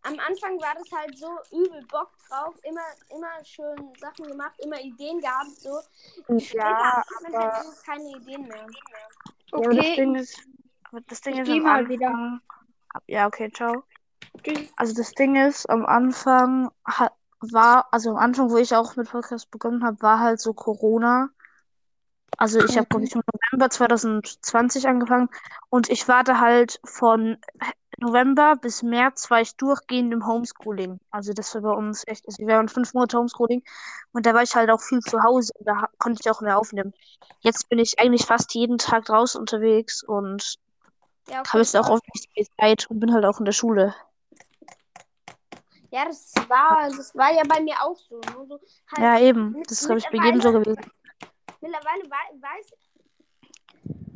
Am 0.02 0.18
Anfang 0.21 0.61
war 0.61 0.75
das 0.75 0.92
halt 0.92 1.16
so 1.16 1.30
übel 1.50 1.83
Bock 1.90 2.11
drauf, 2.28 2.54
immer, 2.64 2.83
immer 3.09 3.42
schön 3.44 3.92
Sachen 3.99 4.26
gemacht, 4.26 4.54
immer 4.59 4.80
Ideen 4.80 5.21
gehabt, 5.21 5.50
so. 5.56 5.80
Später 6.38 6.59
Ja, 6.59 6.97
hat 6.99 7.06
man 7.23 7.33
halt 7.33 7.85
keine 7.85 8.11
Ideen 8.16 8.47
mehr. 8.47 8.66
Ja, 9.52 9.59
aber 9.59 9.75
das 9.75 9.76
Okay. 9.76 9.97
Ding 9.97 10.14
ist, 10.14 10.42
aber 10.90 11.00
das 11.02 11.21
Ding 11.23 11.35
Ich 11.35 11.40
ist 11.40 11.47
geh 11.47 11.52
am 11.59 11.62
mal 11.62 11.78
Anfang. 11.78 11.88
wieder. 11.88 12.40
Ja, 13.06 13.26
okay, 13.26 13.50
ciao. 13.50 13.85
Tschüss. 14.42 14.73
Also 14.76 14.94
das 14.94 15.12
Ding 15.12 15.37
ist, 15.37 15.68
am 15.71 15.87
Anfang 15.87 16.71
ha 16.87 17.11
war, 17.53 17.89
also 17.93 18.11
am 18.11 18.17
Anfang, 18.17 18.51
wo 18.51 18.57
ich 18.59 18.75
auch 18.75 18.97
mit 18.97 19.11
Podcast 19.11 19.51
begonnen 19.51 19.85
habe, 19.85 20.01
war 20.03 20.21
halt 20.21 20.41
so 20.41 20.53
Corona. 20.55 21.31
Also 22.37 22.61
ich 22.61 22.77
habe, 22.77 22.87
glaube 22.89 23.05
ich, 23.07 23.15
im 23.15 23.23
November 23.33 23.71
2020 23.71 24.89
angefangen 24.89 25.29
und 25.71 25.89
ich 25.89 26.09
warte 26.09 26.41
halt 26.41 26.81
von 26.85 27.39
November 27.99 28.57
bis 28.57 28.83
März 28.83 29.31
war 29.31 29.41
ich 29.41 29.57
durchgehend 29.57 30.13
im 30.13 30.27
Homeschooling. 30.27 30.99
Also 31.11 31.33
das 31.33 31.55
war 31.55 31.63
bei 31.63 31.71
uns 31.73 32.03
echt, 32.07 32.27
also 32.27 32.39
wir 32.45 32.57
waren 32.57 32.69
fünf 32.69 32.93
Monate 32.95 33.19
Homeschooling 33.19 33.63
und 34.13 34.27
da 34.27 34.35
war 34.35 34.43
ich 34.43 34.55
halt 34.57 34.71
auch 34.71 34.81
viel 34.83 35.01
zu 35.01 35.23
Hause 35.23 35.53
und 35.59 35.67
da 35.69 35.89
konnte 35.99 36.21
ich 36.25 36.31
auch 36.31 36.41
mehr 36.41 36.59
aufnehmen. 36.59 36.93
Jetzt 37.41 37.69
bin 37.69 37.79
ich 37.79 37.99
eigentlich 38.01 38.27
fast 38.27 38.53
jeden 38.55 38.79
Tag 38.79 39.05
draußen 39.07 39.41
unterwegs 39.41 40.03
und 40.03 40.59
Ja, 41.29 41.43
okay. 41.43 41.51
habe 41.53 41.63
jetzt 41.63 41.77
auch 41.77 41.89
oft 41.91 42.05
nicht 42.15 42.31
viel 42.35 42.47
Zeit 42.61 42.89
und 42.91 43.01
bin 43.01 43.15
halt 43.15 43.25
auch 43.27 43.39
in 43.41 43.47
der 43.47 43.53
Schule. 43.53 43.95
Ja, 45.95 46.07
das 46.07 46.33
war, 46.49 46.89
das 46.89 47.15
war 47.15 47.33
ja 47.33 47.45
bei 47.47 47.61
mir 47.63 47.81
auch 47.81 47.97
so. 47.97 48.21
So 48.49 48.61
halt 48.91 48.99
Ja, 49.01 49.21
eben. 49.21 49.63
Das 49.63 49.81
ist, 49.81 49.87
glaube 49.87 50.01
ich, 50.01 50.09
bei 50.11 50.25
jedem 50.25 50.41
so 50.41 50.51
gewesen. 50.51 50.91
mittlerweile 51.61 52.11
wei 52.11 52.41
weiß, 52.41 52.73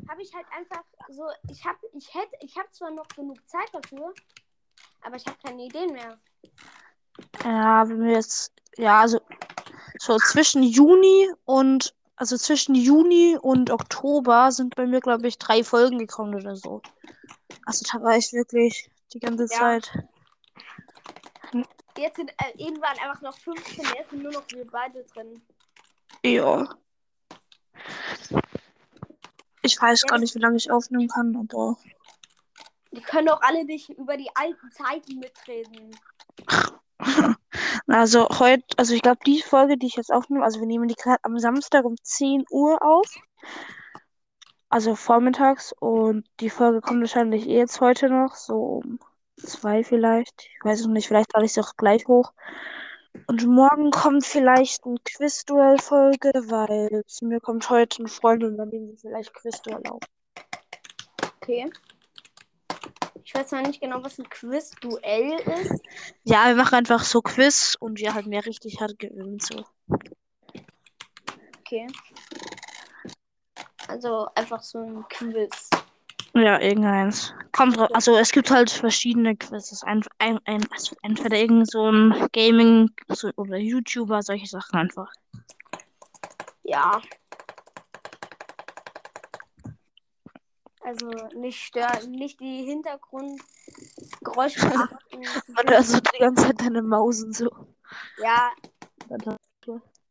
habe 0.08 0.20
ich 0.20 0.34
halt 0.34 0.46
einfach 0.50 0.82
so, 1.08 1.22
ich 1.48 1.64
habe, 1.64 1.78
ich 1.96 2.12
hätte, 2.12 2.32
ich 2.40 2.58
habe 2.58 2.68
zwar 2.72 2.90
noch 2.90 3.06
genug 3.14 3.36
Zeit 3.48 3.68
dafür, 3.72 4.12
aber 5.02 5.14
ich 5.14 5.24
habe 5.26 5.38
keine 5.40 5.66
Ideen 5.66 5.92
mehr. 5.92 6.18
Ja, 7.44 7.88
wenn 7.88 8.02
wir 8.02 8.14
jetzt, 8.14 8.52
ja, 8.76 9.02
also 9.02 9.20
so 9.98 10.16
zwischen 10.16 10.64
Juni 10.64 11.30
und, 11.44 11.94
also 12.16 12.36
zwischen 12.36 12.74
Juni 12.74 13.38
und 13.40 13.70
Oktober 13.70 14.50
sind 14.50 14.74
bei 14.74 14.84
mir, 14.84 14.98
glaube 14.98 15.28
ich, 15.28 15.38
drei 15.38 15.62
Folgen 15.62 15.98
gekommen 16.00 16.34
oder 16.34 16.56
so. 16.56 16.82
Also 17.66 17.86
da 17.92 18.02
war 18.02 18.16
ich 18.16 18.32
wirklich 18.32 18.90
die 19.12 19.20
ganze 19.20 19.44
Ja. 19.44 19.48
Zeit. 19.50 19.92
Jetzt 21.96 22.16
sind 22.16 22.30
äh, 22.30 22.52
irgendwann 22.56 22.96
einfach 22.98 23.20
noch 23.22 23.36
15, 23.36 23.84
jetzt 23.96 24.10
sind 24.10 24.22
nur 24.22 24.32
noch 24.32 24.44
wir 24.50 24.66
beide 24.66 25.04
drin. 25.04 25.42
Ja. 26.24 26.68
Ich 29.62 29.80
weiß 29.80 30.02
gar 30.02 30.18
nicht, 30.18 30.34
wie 30.34 30.40
lange 30.40 30.56
ich 30.56 30.70
aufnehmen 30.70 31.08
kann, 31.08 31.36
aber 31.36 31.76
Die 32.92 33.00
können 33.00 33.28
auch 33.28 33.40
alle 33.42 33.64
nicht 33.64 33.90
über 33.90 34.16
die 34.16 34.30
alten 34.34 34.70
Zeiten 34.70 35.18
mitreden. 35.18 35.96
also 37.86 38.28
heute, 38.28 38.64
also 38.76 38.94
ich 38.94 39.02
glaube, 39.02 39.20
die 39.26 39.42
Folge, 39.42 39.76
die 39.76 39.86
ich 39.86 39.96
jetzt 39.96 40.12
aufnehme, 40.12 40.44
also 40.44 40.60
wir 40.60 40.66
nehmen 40.66 40.88
die 40.88 40.94
gerade 40.94 41.22
am 41.22 41.38
Samstag 41.38 41.84
um 41.84 41.96
10 42.00 42.44
Uhr 42.50 42.80
auf. 42.82 43.06
Also 44.70 44.94
vormittags 44.94 45.72
und 45.80 46.26
die 46.40 46.50
Folge 46.50 46.80
kommt 46.80 47.00
wahrscheinlich 47.00 47.48
eh 47.48 47.56
jetzt 47.56 47.80
heute 47.80 48.10
noch, 48.10 48.34
so 48.34 48.82
um 48.84 49.00
zwei 49.38 49.84
vielleicht. 49.84 50.34
Ich 50.42 50.64
weiß 50.64 50.80
es 50.80 50.86
noch 50.86 50.92
nicht, 50.92 51.08
vielleicht 51.08 51.32
lade 51.32 51.46
ich 51.46 51.52
sie 51.52 51.60
auch 51.60 51.76
gleich 51.76 52.06
hoch. 52.06 52.32
Und 53.26 53.46
morgen 53.46 53.90
kommt 53.90 54.24
vielleicht 54.24 54.84
ein 54.86 54.96
Quizduell-Folge, 55.04 56.30
weil 56.46 57.02
zu 57.06 57.26
mir 57.26 57.40
kommt 57.40 57.68
heute 57.70 58.00
eine 58.00 58.08
Freundin 58.08 58.50
und 58.50 58.56
dann 58.58 58.68
nehmen 58.68 58.88
wir 58.88 58.96
vielleicht 58.96 59.34
Quizduell 59.34 59.82
auf. 59.88 60.00
Okay. 61.36 61.70
Ich 63.24 63.34
weiß 63.34 63.52
noch 63.52 63.62
nicht 63.62 63.80
genau, 63.80 64.02
was 64.02 64.18
ein 64.18 64.28
Quiz-Duell 64.28 65.38
ist. 65.60 65.82
Ja, 66.24 66.46
wir 66.46 66.54
machen 66.54 66.76
einfach 66.76 67.04
so 67.04 67.20
Quiz 67.20 67.76
und 67.78 68.00
wer 68.00 68.14
halt 68.14 68.26
mehr 68.26 68.46
richtig 68.46 68.80
hat, 68.80 68.98
gewinnt 68.98 69.42
so. 69.42 69.64
Okay. 71.60 71.86
Also 73.86 74.28
einfach 74.34 74.62
so 74.62 74.78
ein 74.78 75.04
Quiz. 75.10 75.68
Ja, 76.38 76.60
irgendeins. 76.60 77.34
Kommt 77.52 77.76
drauf. 77.76 77.88
Also 77.92 78.16
es 78.16 78.30
gibt 78.30 78.50
halt 78.50 78.70
verschiedene 78.70 79.36
Quizzes. 79.36 79.82
Ein, 79.82 80.04
ein, 80.18 80.38
ein, 80.44 80.64
also 80.70 80.94
entweder 81.02 81.36
irgend 81.36 81.70
so 81.70 81.90
ein 81.90 82.28
Gaming 82.32 82.90
so, 83.08 83.30
oder 83.36 83.56
YouTuber, 83.56 84.22
solche 84.22 84.46
Sachen 84.46 84.78
einfach. 84.78 85.12
Ja. 86.62 87.00
Also 90.80 91.10
nicht 91.34 91.60
stören, 91.60 92.12
nicht 92.12 92.38
die 92.40 92.64
Hintergrundgeräusche 92.64 94.60
beachten. 94.68 95.24
Und 95.48 95.72
also 95.72 95.98
die 95.98 96.18
ganze 96.18 96.46
Zeit 96.46 96.60
deine 96.60 96.82
Maus 96.82 97.22
und 97.24 97.34
so. 97.34 97.50
Ja, 98.22 98.50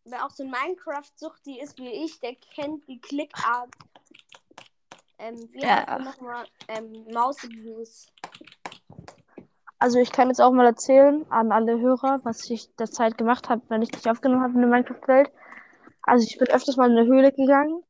wer 0.09 0.25
auch 0.25 0.31
so 0.31 0.43
ein 0.43 0.51
Minecraft-Sucht, 0.51 1.45
die 1.45 1.59
ist 1.59 1.77
wie 1.77 1.89
ich, 1.89 2.19
der 2.19 2.35
kennt 2.35 2.87
die 2.87 2.99
Clickart. 2.99 3.69
Ähm, 5.19 5.49
wie 5.51 5.61
Ja. 5.61 5.97
die 5.97 6.03
nochmal? 6.05 6.45
Ähm, 6.67 7.05
Maus-Views. 7.11 8.07
Also 9.79 9.99
ich 9.99 10.11
kann 10.11 10.29
jetzt 10.29 10.41
auch 10.41 10.51
mal 10.51 10.65
erzählen 10.65 11.25
an 11.29 11.51
alle 11.51 11.79
Hörer, 11.79 12.19
was 12.23 12.49
ich 12.49 12.73
derzeit 12.75 13.17
gemacht 13.17 13.49
habe, 13.49 13.61
wenn 13.69 13.81
ich 13.81 13.91
dich 13.91 14.09
aufgenommen 14.09 14.41
habe 14.41 14.53
in 14.53 14.61
der 14.61 14.69
Minecraft-Welt. 14.69 15.31
Also 16.01 16.25
ich 16.25 16.37
bin 16.37 16.47
öfters 16.47 16.77
mal 16.77 16.89
in 16.89 16.97
eine 16.97 17.07
Höhle 17.07 17.31
gegangen, 17.31 17.83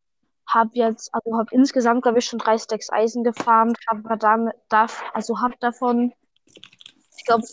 habe 0.48 0.72
jetzt, 0.74 1.14
also 1.14 1.38
habe 1.38 1.50
insgesamt, 1.52 2.04
glaube 2.04 2.20
ich, 2.20 2.26
schon 2.26 2.40
drei 2.40 2.58
Stacks 2.58 2.92
Eisen 2.92 3.24
gefarmt, 3.24 3.78
habe 3.90 4.18
damit, 4.18 4.56
darf, 4.70 5.04
also 5.14 5.40
habe 5.40 5.56
davon, 5.60 6.14
ich 7.18 7.26
glaube, 7.26 7.46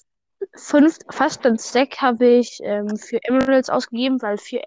fünf, 0.57 0.99
fast 1.11 1.47
ein 1.47 1.59
Stack 1.59 2.01
habe 2.01 2.27
ich 2.27 2.61
ähm, 2.63 2.97
für 2.97 3.19
Emeralds 3.25 3.71
ausgegeben, 3.71 4.21
weil 4.23 4.39
vier, 4.39 4.65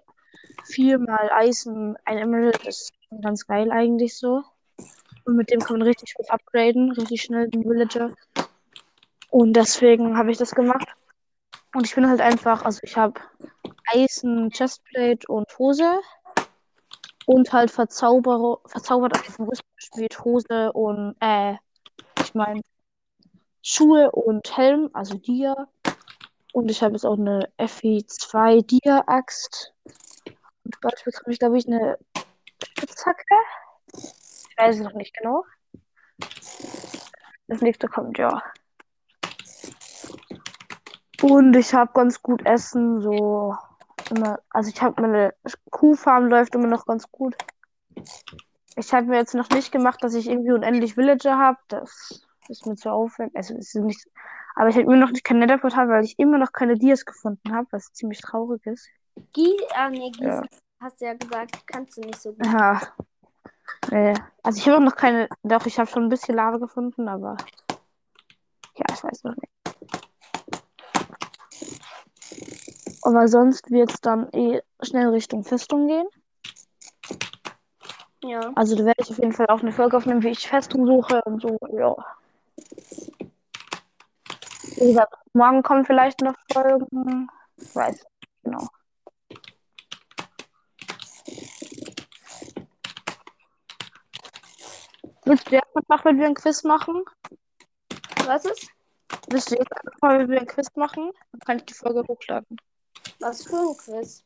viermal 0.64 1.30
Eisen, 1.32 1.96
ein 2.04 2.18
Emerald 2.18 2.66
ist 2.66 2.92
ganz 3.22 3.46
geil 3.46 3.70
eigentlich 3.70 4.16
so. 4.16 4.42
Und 5.28 5.36
mit 5.36 5.50
dem 5.50 5.60
kann 5.60 5.78
man 5.78 5.86
richtig 5.86 6.14
gut 6.14 6.30
upgraden, 6.30 6.90
richtig 6.92 7.20
schnell 7.20 7.50
den 7.50 7.62
Villager. 7.62 8.14
Und 9.28 9.52
deswegen 9.52 10.16
habe 10.16 10.30
ich 10.30 10.38
das 10.38 10.52
gemacht. 10.52 10.88
Und 11.74 11.84
ich 11.84 11.94
bin 11.94 12.08
halt 12.08 12.22
einfach, 12.22 12.64
also 12.64 12.80
ich 12.82 12.96
habe 12.96 13.20
Eisen, 13.92 14.48
Chestplate 14.48 15.26
und 15.28 15.46
Hose. 15.58 16.00
Und 17.26 17.52
halt 17.52 17.70
Verzauberer, 17.70 18.58
verzaubert 18.64 19.18
auf 19.18 19.36
dem 19.36 19.44
Rüstung 19.44 20.24
Hose 20.24 20.72
und, 20.72 21.14
äh, 21.20 21.56
ich 22.22 22.32
meine, 22.32 22.62
Schuhe 23.60 24.10
und 24.12 24.56
Helm, 24.56 24.88
also 24.94 25.18
Dia. 25.18 25.68
Und 26.54 26.70
ich 26.70 26.82
habe 26.82 26.94
jetzt 26.94 27.04
auch 27.04 27.18
eine 27.18 27.50
FE2 27.58 28.62
Dia-Axt. 28.62 29.74
Und 30.64 30.80
bald 30.80 31.04
bekomme 31.04 31.34
ich, 31.34 31.38
glaube 31.38 31.58
ich, 31.58 31.66
eine 31.66 31.98
Spitzhacke. 32.64 33.36
Weiß 34.58 34.76
es 34.76 34.82
noch 34.82 34.94
nicht 34.94 35.16
genau. 35.16 35.44
Das 37.46 37.60
nächste 37.60 37.88
kommt, 37.88 38.18
ja. 38.18 38.42
Und 41.22 41.54
ich 41.56 41.72
habe 41.74 41.92
ganz 41.94 42.22
gut 42.22 42.44
Essen, 42.44 43.00
so 43.00 43.56
immer, 44.10 44.40
also 44.50 44.70
ich 44.70 44.80
habe 44.82 45.00
meine 45.00 45.34
Kuhfarm 45.70 46.26
läuft 46.26 46.54
immer 46.54 46.66
noch 46.66 46.86
ganz 46.86 47.10
gut. 47.10 47.36
Ich 48.76 48.92
habe 48.92 49.06
mir 49.06 49.16
jetzt 49.16 49.34
noch 49.34 49.48
nicht 49.50 49.72
gemacht, 49.72 50.02
dass 50.02 50.14
ich 50.14 50.28
irgendwie 50.28 50.52
unendlich 50.52 50.96
Villager 50.96 51.38
habe. 51.38 51.58
Das 51.68 52.24
ist 52.48 52.66
mir 52.66 52.76
zu 52.76 52.90
aufwendig. 52.90 53.36
Also 53.36 53.54
ist 53.54 53.74
nicht, 53.74 54.06
aber 54.54 54.68
ich 54.68 54.76
habe 54.76 54.84
immer 54.84 54.96
noch 54.96 55.10
nicht 55.10 55.24
kein 55.24 55.38
Netherportal, 55.38 55.88
weil 55.88 56.04
ich 56.04 56.18
immer 56.18 56.38
noch 56.38 56.52
keine 56.52 56.76
Dias 56.76 57.04
gefunden 57.04 57.52
habe, 57.52 57.66
was 57.70 57.92
ziemlich 57.92 58.20
traurig 58.20 58.64
ist. 58.66 58.88
Gie 59.32 59.56
ah, 59.74 59.90
nee, 59.90 60.10
Gießen 60.10 60.28
Ja. 60.28 60.42
hast 60.80 61.00
du 61.00 61.06
ja 61.06 61.14
gesagt, 61.14 61.66
kannst 61.66 61.96
du 61.96 62.02
nicht 62.02 62.20
so 62.20 62.32
gut. 62.32 62.46
Ja. 62.46 62.80
Nee. 63.90 64.14
Also 64.42 64.58
ich 64.58 64.68
habe 64.68 64.84
noch 64.84 64.96
keine, 64.96 65.28
doch 65.42 65.66
ich 65.66 65.78
habe 65.78 65.90
schon 65.90 66.04
ein 66.04 66.08
bisschen 66.08 66.34
Lava 66.34 66.58
gefunden, 66.58 67.08
aber 67.08 67.36
ja, 68.76 68.84
ich 68.92 69.02
weiß 69.02 69.24
noch 69.24 69.34
nicht. 69.36 69.52
Aber 73.02 73.28
sonst 73.28 73.70
wird 73.70 73.92
es 73.92 74.00
dann 74.00 74.28
eh 74.32 74.60
schnell 74.82 75.08
Richtung 75.08 75.44
Festung 75.44 75.86
gehen. 75.86 76.06
Ja. 78.22 78.52
Also 78.54 78.76
da 78.76 78.84
werde 78.84 79.02
ich 79.02 79.10
auf 79.10 79.18
jeden 79.18 79.32
Fall 79.32 79.46
auch 79.46 79.60
eine 79.60 79.72
Folge 79.72 79.96
aufnehmen, 79.96 80.22
wie 80.22 80.28
ich 80.28 80.48
Festung 80.48 80.86
suche 80.86 81.22
und 81.22 81.40
so, 81.40 81.58
ja. 81.72 81.94
Wie 84.76 84.88
gesagt, 84.88 85.14
morgen 85.32 85.62
kommen 85.62 85.84
vielleicht 85.84 86.20
noch 86.20 86.34
Folgen. 86.52 87.28
Ich 87.56 87.74
weiß 87.74 87.94
nicht 87.94 88.08
genau. 88.44 88.68
Willst 95.28 95.50
du 95.50 95.56
jetzt 95.56 95.76
einfach, 95.76 96.06
wenn 96.06 96.18
wir 96.18 96.24
ein 96.24 96.34
Quiz 96.34 96.64
machen? 96.64 97.04
Was 98.24 98.46
ist? 98.46 98.70
Willst 99.28 99.50
du 99.50 99.56
jetzt 99.56 99.70
einfach 99.76 100.00
mal, 100.00 100.18
wenn 100.20 100.30
wir 100.30 100.40
ein 100.40 100.46
Quiz 100.46 100.68
machen? 100.74 101.12
Dann 101.32 101.40
kann 101.40 101.58
ich 101.58 101.66
die 101.66 101.74
Folge 101.74 102.02
hochladen. 102.08 102.56
Was 103.20 103.46
für 103.46 103.56
ein 103.56 103.76
Quiz? 103.76 104.24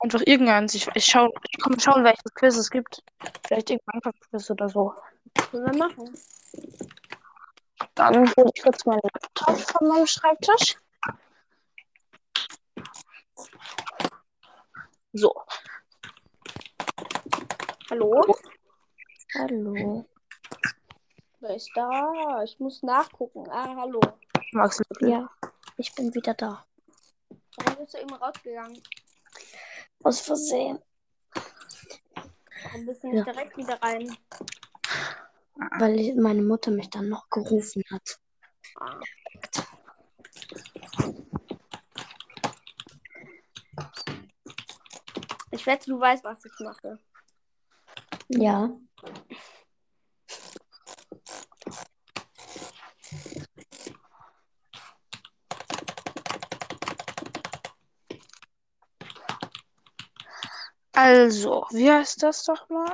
Einfach 0.00 0.22
irgendeins. 0.24 0.74
Ich, 0.74 0.88
ich, 0.94 1.04
schau, 1.04 1.30
ich 1.50 1.60
komme 1.62 1.78
schauen, 1.78 2.02
welches 2.02 2.32
Quiz 2.32 2.56
es 2.56 2.70
gibt. 2.70 3.02
Vielleicht 3.46 3.68
irgendein 3.68 4.00
Quiz 4.30 4.50
oder 4.50 4.70
so. 4.70 4.94
Können 5.50 5.66
wir 5.66 5.76
machen. 5.76 6.18
Dann 7.94 8.16
hole 8.16 8.50
ich 8.54 8.62
kurz 8.62 8.86
meinen 8.86 9.00
Laptop 9.02 9.58
von 9.58 9.88
meinem 9.88 10.06
Schreibtisch. 10.06 10.76
So, 15.12 15.30
Hallo? 17.90 18.22
hallo. 19.34 20.06
Wer 21.40 21.54
ist 21.54 21.70
da? 21.74 22.42
Ich 22.42 22.58
muss 22.58 22.82
nachgucken. 22.82 23.48
Ah, 23.50 23.76
hallo. 23.76 24.00
Max 24.52 24.80
Lückel. 24.90 25.10
Ja, 25.10 25.30
ich 25.76 25.94
bin 25.94 26.12
wieder 26.14 26.34
da. 26.34 26.66
Warum 27.56 27.76
bist 27.84 27.94
du 27.94 27.98
eben 27.98 28.14
rausgegangen? 28.14 28.82
Aus 30.02 30.20
Versehen. 30.20 30.80
Warum 32.64 32.86
bist 32.86 33.04
du 33.04 33.08
nicht 33.08 33.26
Ja. 33.26 33.32
direkt 33.32 33.56
wieder 33.56 33.80
rein? 33.82 34.16
weil 35.80 35.98
ich, 35.98 36.14
meine 36.14 36.42
Mutter 36.42 36.70
mich 36.70 36.88
dann 36.90 37.08
noch 37.08 37.28
gerufen 37.30 37.82
hat. 37.90 38.20
Ah. 38.80 39.00
Ich 45.50 45.66
wette, 45.66 45.90
du 45.90 45.98
weißt, 46.00 46.24
was 46.24 46.44
ich 46.44 46.52
mache. 46.60 46.98
Ja. 48.28 48.70
Also, 61.00 61.64
wie 61.70 61.88
heißt 61.88 62.24
das 62.24 62.42
doch 62.42 62.68
mal? 62.68 62.92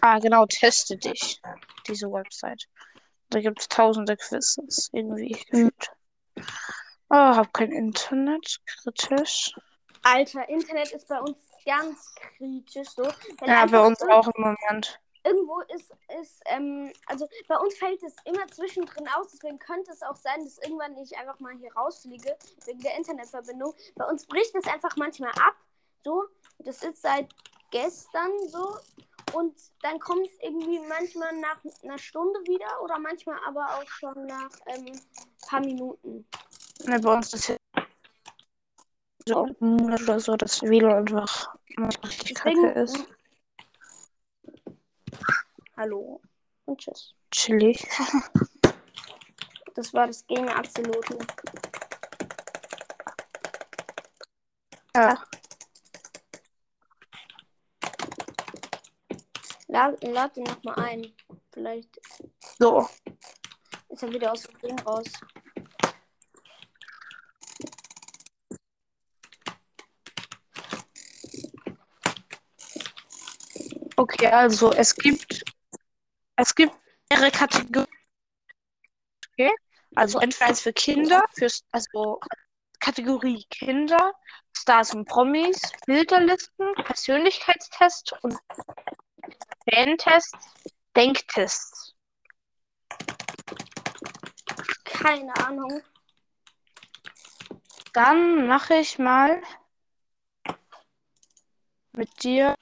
Ah, 0.00 0.20
genau, 0.20 0.46
teste 0.46 0.96
dich. 0.96 1.42
Diese 1.88 2.06
Website. 2.06 2.68
Da 3.30 3.40
gibt 3.40 3.58
es 3.58 3.66
tausende 3.66 4.16
Quizzes, 4.16 4.90
irgendwie 4.92 5.32
gefühlt. 5.32 5.90
Oh, 7.10 7.16
hab 7.16 7.52
kein 7.52 7.72
Internet. 7.72 8.60
Kritisch. 8.66 9.52
Alter, 10.04 10.48
Internet 10.48 10.92
ist 10.92 11.08
bei 11.08 11.18
uns 11.18 11.36
ganz 11.66 12.14
kritisch 12.14 12.90
so. 12.90 13.02
Wenn 13.02 13.48
Ja, 13.48 13.66
bei 13.66 13.80
uns 13.80 14.00
auch 14.02 14.28
im 14.28 14.42
Moment. 14.42 15.00
Irgendwo 15.28 15.60
ist, 15.74 15.92
ist 16.20 16.40
ähm, 16.46 16.90
also 17.06 17.28
bei 17.48 17.56
uns 17.58 17.76
fällt 17.76 18.02
es 18.02 18.16
immer 18.24 18.46
zwischendrin 18.48 19.06
aus, 19.08 19.30
deswegen 19.32 19.58
könnte 19.58 19.92
es 19.92 20.02
auch 20.02 20.16
sein, 20.16 20.42
dass 20.44 20.58
irgendwann 20.58 20.96
ich 20.96 21.16
einfach 21.18 21.38
mal 21.38 21.54
hier 21.58 21.72
rausfliege, 21.74 22.34
wegen 22.64 22.80
der 22.80 22.96
Internetverbindung. 22.96 23.74
Bei 23.94 24.06
uns 24.06 24.24
bricht 24.24 24.54
es 24.54 24.66
einfach 24.66 24.96
manchmal 24.96 25.32
ab, 25.32 25.56
so. 26.02 26.24
Das 26.60 26.82
ist 26.82 27.02
seit 27.02 27.28
gestern 27.70 28.30
so. 28.48 28.76
Und 29.34 29.54
dann 29.82 30.00
kommt 30.00 30.26
es 30.26 30.32
irgendwie 30.40 30.80
manchmal 30.88 31.36
nach 31.38 31.60
einer 31.82 31.98
Stunde 31.98 32.40
wieder 32.40 32.82
oder 32.82 32.98
manchmal 32.98 33.38
aber 33.46 33.66
auch 33.76 33.88
schon 33.88 34.26
nach 34.26 34.50
ähm, 34.66 34.98
paar 35.46 35.60
Minuten. 35.60 36.26
Ne, 36.84 36.98
bei 37.00 37.12
uns 37.12 37.34
ist 37.34 37.48
ja 37.48 37.56
so 39.26 39.44
ein 39.60 40.38
dass 40.38 40.62
WLAN 40.62 41.06
einfach 41.06 41.58
richtig 42.04 42.34
kacke 42.34 42.70
ist. 42.70 43.06
Hallo 45.78 46.20
und 46.64 46.80
tschüss. 46.80 47.14
Chillig. 47.30 47.86
Das 49.76 49.94
war 49.94 50.08
das 50.08 50.26
Game 50.26 50.48
Axolotl. 50.48 51.16
Ja. 54.96 55.22
Lad, 59.68 60.02
lad 60.02 60.36
ihn 60.36 60.42
nochmal 60.42 60.80
ein. 60.80 61.12
Vielleicht 61.52 62.00
So. 62.58 62.88
ist 63.88 64.02
er 64.02 64.10
wieder 64.10 64.32
aus 64.32 64.42
dem 64.42 64.58
Ding 64.58 64.80
raus. 64.80 65.06
Okay, 73.98 74.26
also 74.26 74.72
es 74.72 74.94
gibt 74.94 75.37
es 76.38 76.54
gibt 76.54 76.74
mehrere 77.10 77.30
Kategorien. 77.30 77.86
Okay? 79.32 79.52
Also 79.94 80.20
entweder 80.20 80.46
eins 80.46 80.60
für 80.60 80.72
Kinder, 80.72 81.24
fürs, 81.36 81.64
also 81.72 82.20
Kategorie 82.78 83.44
Kinder, 83.50 84.12
Stars 84.56 84.94
und 84.94 85.06
Promis, 85.06 85.60
Bilderlisten, 85.86 86.74
Persönlichkeitstest 86.84 88.14
und 88.22 88.38
Fantests, 89.68 90.38
Denktests. 90.96 91.94
Keine 94.84 95.34
Ahnung. 95.44 95.82
Dann 97.92 98.46
mache 98.46 98.74
ich 98.74 98.98
mal 98.98 99.42
mit 101.92 102.22
dir. 102.22 102.54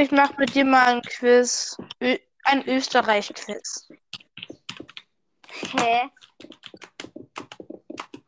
Ich 0.00 0.10
mache 0.10 0.32
mit 0.38 0.54
dir 0.54 0.64
mal 0.64 0.94
ein 0.94 1.02
Quiz, 1.02 1.76
Ö 2.02 2.16
ein 2.44 2.66
Österreich-Quiz. 2.66 3.88
Hä? 5.78 6.08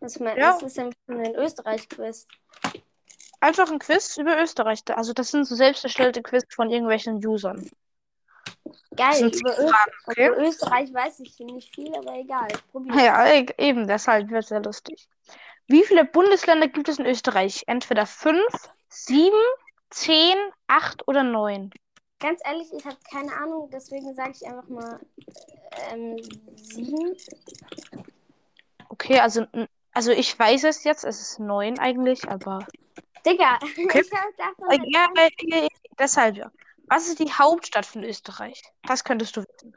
Was, 0.01 0.21
mein, 0.21 0.37
Ja. 0.37 0.59
ist 0.59 0.77
denn 0.77 0.93
für 1.07 1.13
ein 1.15 1.35
Österreich-Quiz? 1.35 2.27
Einfach 3.41 3.71
ein 3.71 3.79
Quiz 3.79 4.19
über 4.19 4.43
Österreich. 4.43 4.83
Also 4.95 5.15
das 5.15 5.31
sind 5.31 5.47
so 5.47 5.55
selbst 5.55 5.83
erstellte 5.83 6.23
Quiz 6.23 6.45
von 6.55 6.69
irgendwelchen 6.69 7.27
Usern. 7.27 7.67
Geil, 8.95 9.33
über, 9.35 9.53
Fragen, 9.55 9.93
okay? 10.07 10.29
über 10.29 10.39
Österreich 10.47 10.93
weiß 10.93 11.21
ich 11.21 11.39
nicht 11.39 11.75
viel, 11.75 11.95
aber 11.97 12.17
egal. 12.19 12.49
Probier. 12.71 13.03
Ja, 13.03 13.27
e- 13.33 13.47
eben, 13.57 13.89
deshalb 13.89 14.29
wird 14.29 14.43
es 14.43 14.51
sehr 14.51 14.63
lustig. 14.63 15.09
Wie 15.69 15.85
viele 15.85 16.05
Bundesländer 16.05 16.69
gibt 16.69 16.91
es 16.91 16.99
in 16.99 17.07
Österreich? 17.07 17.63
Entweder 17.67 18.05
fünf, 18.05 18.69
sieben, 18.91 19.41
zehn, 19.93 20.37
acht 20.67 21.07
oder 21.07 21.23
neun. 21.23 21.71
Ganz 22.19 22.41
ehrlich, 22.45 22.73
ich 22.73 22.85
habe 22.85 22.97
keine 23.11 23.35
Ahnung, 23.37 23.69
deswegen 23.73 24.15
sage 24.15 24.33
ich 24.33 24.47
einfach 24.47 24.69
mal 24.69 25.01
ähm, 25.91 26.17
sieben. 26.57 27.17
Okay, 28.89 29.19
also, 29.19 29.47
also 29.93 30.13
ich 30.13 30.39
weiß 30.39 30.65
es 30.65 30.85
jetzt, 30.85 31.05
es 31.05 31.21
ist 31.21 31.39
neun 31.41 31.79
eigentlich, 31.79 32.29
aber. 32.29 32.67
Digga, 33.27 33.59
Okay. 33.63 34.03
ich 34.05 34.13
hab 34.13 34.37
davon 34.37 34.71
Äh, 34.71 34.79
ja, 34.87 35.09
äh, 35.17 35.65
äh, 35.65 35.69
deshalb 35.99 36.37
ja. 36.37 36.51
Was 36.87 37.09
ist 37.09 37.19
die 37.21 37.33
Hauptstadt 37.33 37.87
von 37.87 38.05
Österreich? 38.05 38.63
Das 38.87 39.03
könntest 39.03 39.37
du 39.37 39.43
wissen. 39.43 39.77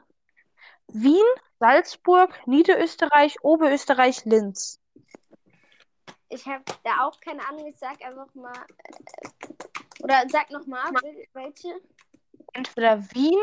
Wien, 0.88 1.24
Salzburg, 1.58 2.32
Niederösterreich, 2.46 3.42
Oberösterreich, 3.42 4.24
Linz. 4.24 4.80
Ich 6.28 6.44
habe 6.46 6.64
da 6.84 7.06
auch 7.06 7.18
keine 7.20 7.46
Ahnung, 7.48 7.66
ich 7.66 7.78
sag 7.78 8.02
einfach 8.04 8.32
mal. 8.34 8.52
Äh, 8.52 9.55
oder 10.00 10.24
sag 10.28 10.50
nochmal, 10.50 10.90
welche? 11.32 11.80
Entweder 12.52 13.02
Wien 13.12 13.38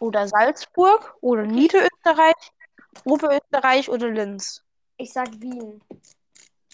oder 0.00 0.28
Salzburg 0.28 1.14
oder 1.20 1.42
Niederösterreich, 1.42 2.52
Oberösterreich 3.04 3.88
oder 3.88 4.10
Linz. 4.10 4.62
Ich 4.96 5.12
sag 5.12 5.28
Wien. 5.40 5.82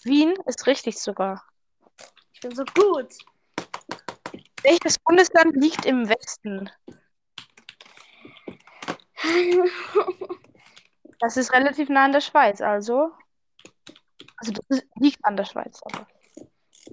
Wien 0.03 0.33
ist 0.45 0.65
richtig 0.67 0.99
sogar. 0.99 1.43
Ich 2.33 2.39
bin 2.41 2.55
so 2.55 2.63
gut. 2.65 3.13
Welches 4.63 4.97
Bundesland 4.99 5.55
liegt 5.55 5.85
im 5.85 6.07
Westen? 6.09 6.69
Das 11.19 11.37
ist 11.37 11.53
relativ 11.53 11.89
nah 11.89 12.05
an 12.05 12.11
der 12.11 12.21
Schweiz, 12.21 12.61
also. 12.61 13.11
Also 14.37 14.51
das 14.51 14.65
ist, 14.69 14.85
liegt 14.95 15.23
an 15.23 15.37
der 15.37 15.45
Schweiz, 15.45 15.81
aber. 15.83 16.05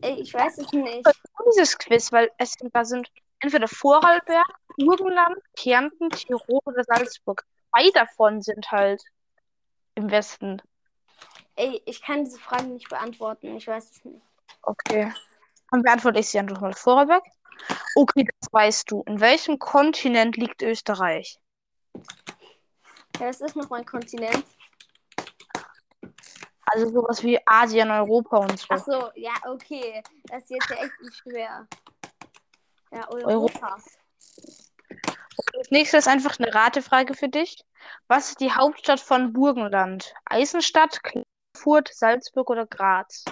Ey, 0.01 0.21
ich 0.21 0.33
weiß 0.33 0.59
es 0.59 0.73
nicht. 0.73 1.07
Dieses 1.47 1.79
Quiz, 1.79 2.11
weil 2.13 2.31
es 2.39 2.53
sind, 2.53 2.75
da 2.75 2.85
sind 2.85 3.09
entweder 3.41 3.69
Vorarlberg, 3.69 4.47
Burgenland, 4.79 5.37
Kärnten, 5.57 6.11
Tirol 6.11 6.61
oder 6.65 6.85
Salzburg. 6.85 7.45
Zwei 7.71 7.91
davon 7.91 8.41
sind 8.41 8.71
halt 8.71 9.03
im 9.95 10.11
Westen. 10.11 10.63
Ey, 11.57 11.83
ich 11.85 12.01
kann 12.03 12.25
diese 12.25 12.39
Fragen 12.39 12.75
nicht 12.75 12.89
beantworten. 12.89 13.57
Ich 13.57 13.67
weiß 13.67 13.91
es 13.91 14.05
nicht. 14.05 14.23
Okay. 14.63 15.13
Dann 15.71 15.83
beantworte 15.83 16.21
ich 16.21 16.29
sie 16.29 16.39
einfach 16.39 16.61
mal. 16.61 16.73
Vorarlberg? 16.73 17.25
Okay, 17.95 18.27
das 18.41 18.53
weißt 18.53 18.91
du. 18.91 19.03
In 19.07 19.21
welchem 19.21 19.59
Kontinent 19.59 20.37
liegt 20.37 20.63
Österreich? 20.63 21.39
Ja, 23.19 23.27
das 23.27 23.41
ist 23.41 23.57
noch 23.57 23.69
mein 23.69 23.85
Kontinent. 23.85 24.45
Also 26.67 26.91
sowas 26.91 27.23
wie 27.23 27.39
Asien, 27.47 27.91
Europa 27.91 28.39
und 28.39 28.59
so. 28.59 28.67
Ach 28.71 28.79
so, 28.79 29.11
ja, 29.15 29.33
okay. 29.47 30.03
Das 30.25 30.45
ist 30.45 30.51
jetzt 30.51 30.71
ja 30.71 30.77
echt 30.77 31.01
nicht 31.03 31.17
schwer. 31.17 31.67
Ja, 32.93 33.09
Europa. 33.11 33.77
Das 35.55 35.71
nächste 35.71 35.97
ist 35.97 36.09
einfach 36.09 36.39
eine 36.39 36.55
Ratefrage 36.55 37.15
für 37.15 37.29
dich. 37.29 37.65
Was 38.07 38.31
ist 38.31 38.41
die 38.41 38.53
Hauptstadt 38.53 39.01
von 39.01 39.33
Burgenland? 39.33 40.15
Eisenstadt, 40.25 41.03
Klagenfurt, 41.03 41.91
Salzburg 41.93 42.51
oder 42.51 42.67
Graz? 42.67 43.25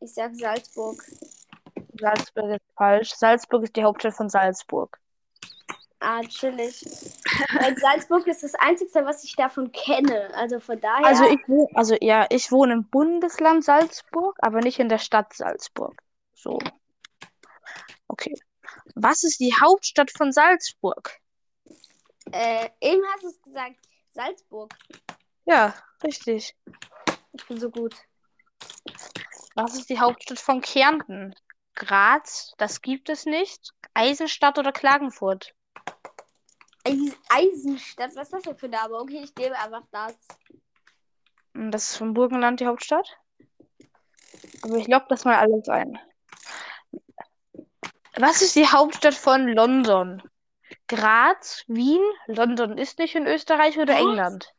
Ich 0.00 0.14
sag 0.14 0.34
Salzburg. 0.34 1.02
Salzburg 1.98 2.50
ist 2.50 2.76
falsch. 2.76 3.10
Salzburg 3.14 3.64
ist 3.64 3.76
die 3.76 3.82
Hauptstadt 3.82 4.14
von 4.14 4.28
Salzburg. 4.28 4.98
Ah, 6.00 6.22
chillig. 6.22 6.84
Weil 7.60 7.76
Salzburg 7.76 8.26
ist 8.28 8.44
das 8.44 8.54
Einzige, 8.54 9.04
was 9.04 9.24
ich 9.24 9.34
davon 9.34 9.72
kenne. 9.72 10.32
Also 10.34 10.60
von 10.60 10.80
daher. 10.80 11.06
Also 11.06 11.24
ich 11.24 11.40
wohne, 11.48 11.68
also 11.74 11.96
ja, 12.00 12.26
ich 12.30 12.52
wohne 12.52 12.74
im 12.74 12.88
Bundesland 12.88 13.64
Salzburg, 13.64 14.36
aber 14.40 14.60
nicht 14.60 14.78
in 14.78 14.88
der 14.88 14.98
Stadt 14.98 15.32
Salzburg. 15.32 15.94
So. 16.34 16.58
Okay. 18.06 18.34
Was 18.94 19.24
ist 19.24 19.40
die 19.40 19.52
Hauptstadt 19.60 20.10
von 20.10 20.32
Salzburg? 20.32 21.18
äh, 22.32 22.68
eben 22.80 23.02
hast 23.12 23.22
du 23.22 23.28
es 23.28 23.42
gesagt. 23.42 23.76
Salzburg. 24.12 24.74
Ja, 25.46 25.74
richtig. 26.02 26.56
Ich 27.32 27.46
bin 27.46 27.58
so 27.58 27.70
gut. 27.70 27.94
Was 29.54 29.74
ist 29.74 29.88
die 29.88 29.98
Hauptstadt 29.98 30.38
von 30.38 30.60
Kärnten? 30.60 31.34
Graz, 31.74 32.52
das 32.58 32.82
gibt 32.82 33.08
es 33.08 33.24
nicht. 33.24 33.72
Eisenstadt 33.94 34.58
oder 34.58 34.72
Klagenfurt? 34.72 35.54
Eis 36.88 37.16
Eisenstadt, 37.28 38.16
was 38.16 38.24
ist 38.24 38.32
das 38.32 38.42
denn 38.42 38.56
für 38.56 38.66
ein 38.66 38.70
Name? 38.70 38.94
Okay, 38.96 39.20
ich 39.24 39.34
nehme 39.36 39.58
einfach 39.58 39.82
das. 39.90 40.16
Das 41.52 41.90
ist 41.90 41.96
vom 41.96 42.14
Burgenland 42.14 42.60
die 42.60 42.66
Hauptstadt. 42.66 43.18
Aber 44.62 44.76
ich 44.76 44.88
lock 44.88 45.08
das 45.08 45.24
mal 45.24 45.36
alles 45.36 45.68
ein. 45.68 45.98
Was 48.16 48.42
ist 48.42 48.56
die 48.56 48.66
Hauptstadt 48.66 49.14
von 49.14 49.48
London? 49.48 50.22
Graz, 50.88 51.64
Wien, 51.68 52.02
London 52.26 52.78
ist 52.78 52.98
nicht 52.98 53.14
in 53.14 53.26
Österreich 53.26 53.78
oder 53.78 53.94
Was? 53.94 54.00
England? 54.00 54.54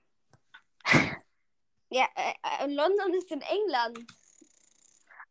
Ja, 1.91 2.05
äh, 2.15 2.65
äh, 2.65 2.67
London 2.67 3.13
ist 3.15 3.31
in 3.31 3.41
England. 3.41 3.99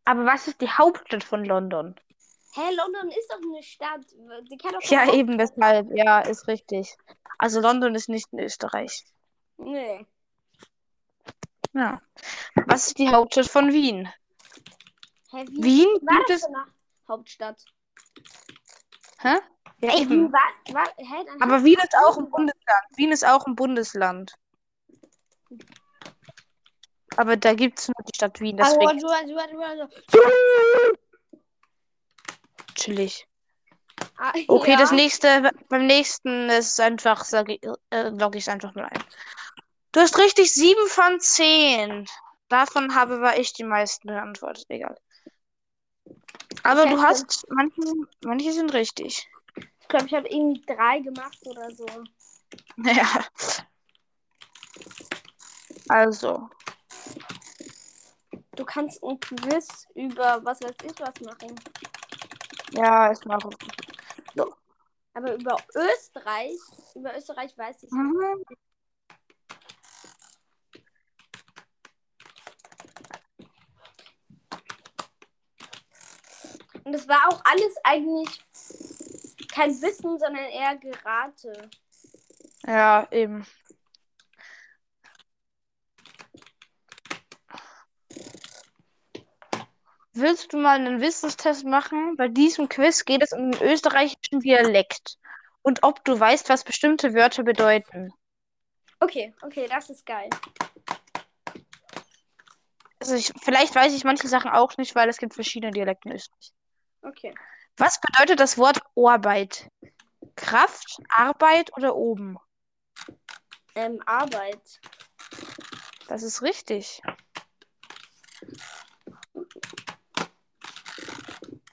Aber 0.05 0.25
was 0.25 0.49
ist 0.49 0.61
die 0.61 0.69
Hauptstadt 0.69 1.23
von 1.23 1.45
London? 1.45 1.95
Hä, 2.55 2.71
London 2.75 3.09
ist 3.09 3.31
doch 3.31 3.37
eine 3.43 3.63
Stadt. 3.63 4.01
Die 4.51 4.57
kann 4.57 4.73
doch 4.73 4.83
Ja, 4.83 5.13
eben 5.13 5.39
deshalb. 5.39 5.89
Ja, 5.93 6.21
ist 6.21 6.49
richtig. 6.49 6.97
Also 7.39 7.61
London 7.61 7.95
ist 7.95 8.09
nicht 8.09 8.27
in 8.33 8.41
Österreich. 8.41 9.05
Nee. 9.59 10.07
Ja. 11.73 12.01
Was 12.67 12.89
ist 12.89 12.99
die 12.99 13.09
Hauptstadt 13.09 13.47
von 13.49 13.73
Wien? 13.73 14.09
Hä, 15.31 15.45
wie 15.51 15.63
Wien 15.63 15.89
war 16.03 16.25
das 16.27 16.39
es. 16.39 16.45
eine 16.45 16.65
Hauptstadt? 17.07 17.65
Hä? 19.21 19.37
Ja, 19.81 19.95
eben. 19.97 20.11
Wien 20.11 20.33
war, 20.33 20.75
war, 20.75 20.89
hä, 20.97 21.27
Aber 21.41 21.63
Wien 21.65 21.79
ist 21.79 21.95
auch 21.97 22.17
ein 22.17 22.31
Bundesland. 22.31 22.83
Wien 22.97 23.13
ist 23.13 23.27
auch 23.27 23.47
ein 23.47 23.55
Bundesland. 23.55 24.33
Aber 27.17 27.37
da 27.37 27.55
gibt 27.55 27.79
es 27.81 27.89
nur 27.89 27.97
die 28.07 28.15
Stadt 28.15 28.41
Wien, 28.41 28.61
Also, 28.61 28.79
deswegen 28.79 29.03
warte, 29.03 29.35
warte, 29.35 29.57
warte, 29.59 29.89
warte. 30.09 30.99
Chillig. 32.79 33.27
Ah, 34.17 34.33
Okay, 34.49 34.73
ja. 34.73 34.79
das 34.79 34.93
nächste, 34.93 35.51
beim 35.69 35.87
nächsten 35.87 36.49
ist 36.51 36.81
einfach, 36.81 37.25
sage 37.25 37.55
ich, 37.55 37.61
äh, 37.91 38.09
logge 38.11 38.39
ich 38.39 38.45
es 38.45 38.49
einfach 38.49 38.75
mal 38.75 38.85
ein. 38.87 39.05
Du 39.93 40.01
hast 40.01 40.19
richtig 40.19 40.53
7 40.53 40.87
von 40.89 41.21
10. 41.21 42.07
Davon 42.49 42.95
habe 42.95 43.17
aber 43.17 43.39
ich 43.39 43.53
die 43.53 43.65
meisten 43.65 44.09
beantwortet, 44.09 44.65
egal. 44.69 44.97
Aber 46.63 46.87
du 46.87 47.01
hast, 47.01 47.47
manche, 47.51 47.83
sind- 47.83 48.09
manche 48.25 48.53
sind 48.53 48.73
richtig. 48.73 49.29
Ich 49.81 49.89
glaube, 49.89 50.07
ich 50.07 50.15
habe 50.15 50.29
irgendwie 50.29 50.63
drei 50.67 51.01
gemacht 51.01 51.39
oder 51.45 51.71
so. 51.75 51.87
Ja. 52.79 53.25
Also, 55.89 56.49
Du 58.53 58.65
kannst 58.65 59.03
ein 59.05 59.19
Quiz 59.21 59.87
über 59.95 60.45
was 60.45 60.61
weiß 60.61 60.75
ich 60.85 60.99
was 61.01 61.21
machen. 61.21 61.55
Ja, 62.73 63.09
ist 63.09 63.27
mal 63.27 63.39
gut. 63.39 63.57
Aber 65.15 65.35
über 65.35 65.57
Österreich, 65.75 66.57
über 66.95 67.17
Österreich 67.17 67.59
weiß 67.59 67.83
ich. 67.83 67.91
nicht. 67.91 67.93
Mhm. 67.93 68.45
Und 76.85 76.95
es 76.95 77.09
war 77.09 77.29
auch 77.29 77.43
alles 77.45 77.75
eigentlich 77.83 78.29
kein 79.53 79.71
Wissen, 79.83 80.19
sondern 80.19 80.45
eher 80.45 80.77
Gerate. 80.77 81.69
Ja, 82.65 83.09
eben. 83.11 83.45
Willst 90.21 90.53
du 90.53 90.57
mal 90.59 90.75
einen 90.75 91.01
Wissenstest 91.01 91.65
machen? 91.65 92.17
Bei 92.17 92.27
diesem 92.27 92.69
Quiz 92.69 93.05
geht 93.05 93.23
es 93.23 93.33
um 93.33 93.53
den 93.53 93.63
österreichischen 93.63 94.41
Dialekt 94.41 95.17
und 95.63 95.85
ob 95.85 96.05
du 96.05 96.19
weißt, 96.19 96.49
was 96.49 96.65
bestimmte 96.65 97.15
Wörter 97.15 97.45
bedeuten. 97.45 98.13
Okay, 98.99 99.33
okay, 99.43 99.69
das 99.69 99.91
ist 99.91 100.05
geil. 100.05 100.29
Also 102.99 103.15
ich, 103.15 103.33
vielleicht 103.41 103.77
weiß 103.77 103.95
ich 103.95 104.03
manche 104.03 104.27
Sachen 104.27 104.51
auch 104.51 104.77
nicht, 104.77 104.97
weil 104.97 105.09
es 105.09 105.19
gibt 105.19 105.35
verschiedene 105.35 105.71
Dialekte 105.71 106.09
in 106.09 106.17
Österreich. 106.17 106.53
Okay. 107.03 107.33
Was 107.77 108.01
bedeutet 108.01 108.41
das 108.41 108.59
Wort 108.59 108.81
Arbeit? 108.97 109.71
Kraft, 110.35 110.99
Arbeit 111.11 111.71
oder 111.77 111.95
oben? 111.95 112.39
Ähm, 113.77 114.03
Arbeit. 114.05 114.81
Das 116.09 116.25
ist 116.25 116.43
richtig. 116.43 117.01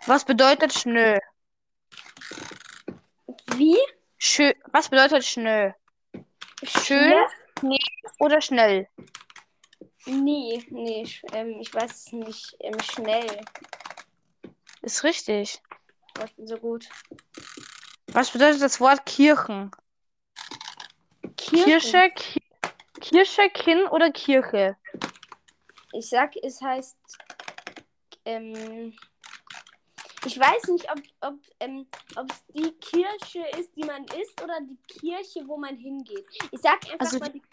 Was 0.05 0.25
bedeutet 0.25 0.73
Schnö? 0.73 1.19
Wie? 3.55 3.77
Schö 4.17 4.53
Was 4.71 4.89
bedeutet 4.89 5.25
Schnö? 5.25 5.71
Schön 6.63 7.15
oder 8.19 8.41
schnell? 8.41 8.87
Nee, 10.05 10.63
nee, 10.69 11.03
sch- 11.03 11.23
ähm, 11.33 11.57
ich 11.59 11.73
weiß 11.73 11.91
es 11.91 12.11
nicht. 12.11 12.55
Ähm, 12.59 12.79
schnell. 12.79 13.41
Ist 14.81 15.03
richtig. 15.03 15.61
Ich 16.23 16.35
bin 16.35 16.47
so 16.47 16.57
gut. 16.57 16.87
Was 18.07 18.31
bedeutet 18.31 18.61
das 18.61 18.79
Wort 18.79 19.05
Kirchen? 19.05 19.71
Kirchen. 21.35 21.65
Kirsche, 21.65 22.11
Ki 22.15 22.41
Kirsche, 23.01 23.49
Kinn 23.49 23.87
oder 23.87 24.11
Kirche? 24.11 24.77
Ich 25.91 26.07
sag, 26.09 26.35
es 26.37 26.61
heißt. 26.61 26.97
Ähm, 28.25 28.95
ich 30.25 30.39
weiß 30.39 30.67
nicht, 30.69 30.89
ob 30.91 30.99
ob 31.21 31.39
ähm, 31.59 31.87
ob 32.15 32.31
es 32.31 32.45
die 32.47 32.71
Kirche 32.79 33.45
ist, 33.59 33.75
die 33.75 33.83
man 33.83 34.03
isst, 34.05 34.41
oder 34.41 34.59
die 34.61 34.77
Kirche, 34.87 35.47
wo 35.47 35.57
man 35.57 35.75
hingeht. 35.75 36.25
Ich 36.51 36.61
sag 36.61 36.83
einfach 36.85 36.99
Also 36.99 37.19
mal 37.19 37.29
die 37.29 37.43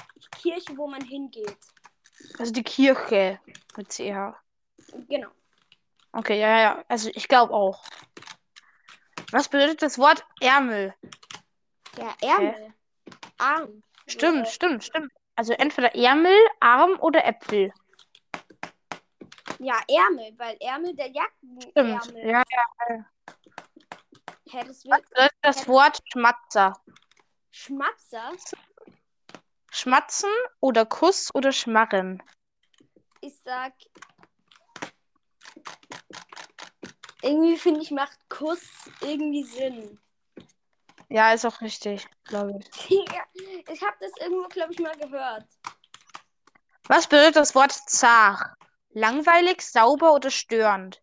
Kirche, 0.41 0.77
wo 0.77 0.87
man 0.87 1.05
hingeht. 1.05 1.57
Also 2.39 2.53
die 2.53 2.63
Kirche 2.63 3.41
mit 3.77 3.89
CH. 3.91 4.35
Genau. 5.09 5.29
Okay, 6.13 6.39
ja, 6.39 6.61
ja. 6.61 6.85
Also 6.89 7.11
ich 7.15 7.29
glaube 7.29 7.53
auch. 7.53 7.83
Was 9.31 9.49
bedeutet 9.49 9.81
das 9.83 9.99
Wort 9.99 10.25
Ärmel? 10.41 10.95
Ja, 11.97 12.15
Ärmel. 12.21 12.75
Arm. 13.39 13.83
Stimmt, 14.07 14.47
Äh, 14.47 14.51
stimmt, 14.51 14.85
stimmt. 14.85 15.13
Also 15.37 15.55
entweder 15.55 15.95
Ärmel, 15.95 16.37
Arm 16.61 16.99
oder 17.01 17.25
Äpfel. 17.25 17.73
Ja, 19.65 19.81
Ärmel, 19.87 20.37
weil 20.39 20.57
Ärmel 20.59 20.93
der 20.97 21.07
Stimmt. 21.07 21.77
Jackenärmel. 21.77 22.27
Ja, 22.27 22.43
ja. 22.89 23.05
Hä, 24.51 24.65
das 24.67 24.85
Was 24.85 24.99
wird 24.99 25.09
bedeutet 25.11 25.37
das 25.43 25.69
Wort 25.69 26.01
Schmatzer? 26.13 26.83
Schmatzer. 27.53 28.33
Schmatzen 29.71 30.31
oder 30.59 30.85
Kuss 30.85 31.33
oder 31.33 31.53
Schmarren? 31.53 32.21
Ich 33.21 33.39
sag. 33.41 33.73
Irgendwie 37.23 37.57
finde 37.57 37.83
ich, 37.83 37.93
macht 37.93 38.19
Kuss 38.29 38.69
irgendwie 39.01 39.45
Sinn. 39.45 40.01
Ja, 41.09 41.33
ist 41.33 41.45
auch 41.45 41.61
richtig, 41.61 42.09
glaube 42.25 42.59
ich. 42.59 42.91
Ja, 43.15 43.25
ich 43.73 43.81
habe 43.81 43.97
das 44.01 44.11
irgendwo, 44.19 44.49
glaube 44.49 44.73
ich, 44.73 44.81
mal 44.81 44.97
gehört. 44.97 45.47
Was 46.89 47.07
bedeutet 47.07 47.37
das 47.37 47.55
Wort 47.55 47.71
zart? 47.71 48.57
Langweilig, 48.95 49.63
sauber 49.63 50.13
oder 50.13 50.31
störend? 50.31 51.03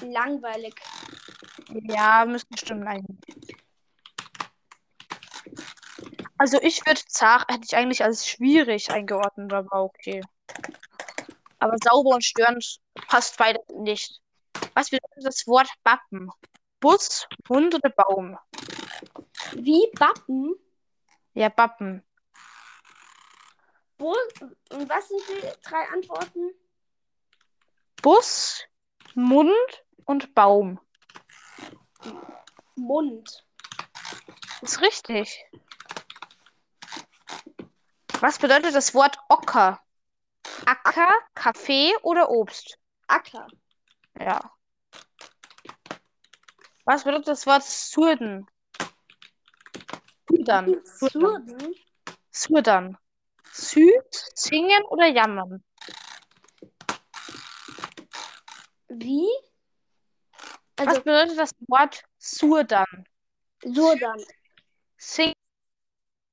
Langweilig. 0.00 0.74
Ja, 1.68 2.24
müsste 2.24 2.56
stimmen 2.56 2.86
eigentlich. 2.86 3.56
Also 6.36 6.60
ich 6.62 6.86
würde 6.86 7.00
zart, 7.08 7.50
hätte 7.50 7.64
ich 7.64 7.74
eigentlich 7.74 8.04
als 8.04 8.28
schwierig 8.28 8.90
eingeordnet, 8.92 9.52
aber 9.52 9.82
okay. 9.82 10.20
Aber 11.58 11.76
sauber 11.82 12.10
und 12.10 12.24
störend 12.24 12.78
passt 13.08 13.36
beide 13.36 13.60
nicht. 13.74 14.20
Was 14.74 14.90
bedeutet 14.90 15.24
das 15.24 15.44
Wort 15.48 15.68
Bappen? 15.82 16.30
Bus, 16.78 17.26
Hund 17.48 17.74
oder 17.74 17.90
Baum? 17.90 18.38
Wie 19.54 19.90
Bappen? 19.98 20.54
Ja, 21.34 21.48
Bappen. 21.48 22.04
Und 23.98 24.88
was 24.88 25.08
sind 25.08 25.20
die 25.28 25.42
drei 25.62 25.88
Antworten? 25.92 26.52
Bus, 28.02 28.64
Mund 29.14 29.84
und 30.04 30.34
Baum. 30.34 30.80
Mund. 32.76 33.44
Ist 34.62 34.80
richtig. 34.80 35.44
Was 38.20 38.38
bedeutet 38.38 38.74
das 38.74 38.94
Wort 38.94 39.18
Ocker? 39.28 39.80
Acker, 40.64 41.12
Kaffee 41.34 41.94
oder 42.02 42.30
Obst? 42.30 42.78
Acker. 43.08 43.46
Ja. 44.18 44.52
Was 46.84 47.04
bedeutet 47.04 47.28
das 47.28 47.46
Wort 47.46 47.62
Surden? 47.62 48.46
Sudern. 50.28 50.80
Sudern. 50.84 51.74
Surden. 52.30 52.98
Süd, 53.52 54.04
singen 54.34 54.82
oder 54.90 55.06
jammern? 55.06 55.62
Wie? 58.88 59.28
Was 60.76 60.86
Also, 60.86 61.02
bedeutet 61.02 61.38
das 61.38 61.50
Wort 61.66 62.04
Surdern? 62.18 63.04
Surdan. 63.64 64.22
Singen, 64.96 65.34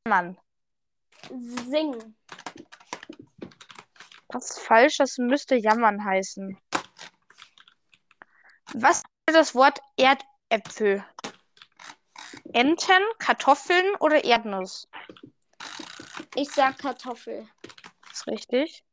jammern. 0.07 0.37
Singen. 1.29 2.15
Das 4.29 4.51
ist 4.51 4.59
falsch, 4.59 4.97
das 4.97 5.17
müsste 5.17 5.55
jammern 5.55 6.03
heißen. 6.03 6.57
Was 8.73 9.01
bedeutet 9.01 9.41
das 9.41 9.55
Wort 9.55 9.79
Erdäpfel? 9.97 11.05
Enten, 12.53 13.03
Kartoffeln 13.19 13.95
oder 13.99 14.23
Erdnuss? 14.23 14.87
Ich 16.35 16.49
sag 16.51 16.77
Kartoffel. 16.77 17.47
ist 18.11 18.27
richtig. 18.27 18.83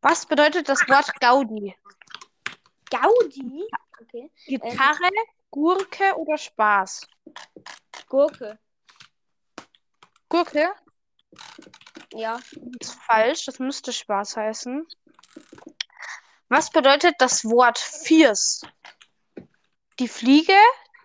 Was 0.00 0.24
bedeutet 0.26 0.68
das 0.68 0.80
Wort 0.88 1.08
Gaudi? 1.20 1.74
Gaudi? 2.90 3.64
Okay. 4.00 4.30
Gitarre, 4.46 5.10
Gurke 5.50 6.14
oder 6.16 6.38
Spaß? 6.38 7.06
Gurke. 8.08 8.58
Gurke 10.28 10.72
Ja. 12.12 12.38
ist 12.80 12.94
falsch, 13.02 13.44
das 13.46 13.58
müsste 13.58 13.92
Spaß 13.92 14.36
heißen. 14.36 14.86
Was 16.48 16.70
bedeutet 16.70 17.16
das 17.18 17.44
Wort 17.44 17.78
Fierce? 17.78 18.62
Die 19.98 20.08
Fliege, 20.08 20.58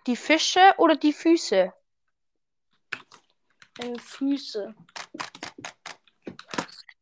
die 0.06 0.16
Fische 0.16 0.74
oder 0.78 0.94
die 0.96 1.12
Füße? 1.12 1.72
Äh, 3.78 3.98
Füße. 3.98 4.74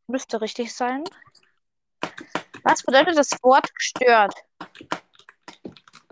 Müsste 0.07 0.41
richtig 0.41 0.75
sein. 0.75 1.05
Was 2.63 2.83
bedeutet 2.83 3.17
das 3.17 3.31
Wort 3.43 3.75
gestört? 3.75 4.35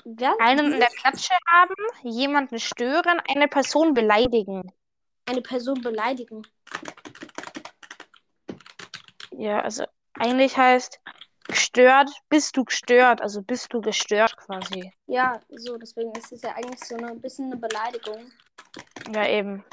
Wer? 0.05 0.35
Einen 0.41 0.73
in 0.73 0.81
der 0.81 0.89
Klatsche 0.89 1.35
haben, 1.49 1.75
jemanden 2.03 2.59
stören, 2.59 3.21
eine 3.29 3.49
Person 3.49 3.95
beleidigen. 3.95 4.73
Eine 5.27 5.41
Person 5.41 5.81
beleidigen. 5.81 6.43
Ja, 9.31 9.61
also 9.61 9.85
eigentlich 10.15 10.57
heißt 10.57 11.01
gestört, 11.49 12.11
bist 12.29 12.57
du 12.57 12.65
gestört, 12.65 13.21
also 13.21 13.43
bist 13.43 13.73
du 13.73 13.81
gestört 13.81 14.37
quasi. 14.37 14.93
Ja, 15.07 15.41
so, 15.49 15.77
deswegen 15.77 16.13
ist 16.13 16.33
es 16.33 16.43
ja 16.43 16.55
eigentlich 16.55 16.81
so 16.85 16.97
eine 16.97 17.15
bisschen 17.17 17.47
eine 17.47 17.57
Beleidigung. 17.57 18.31
Ja, 19.13 19.27
eben. 19.27 19.65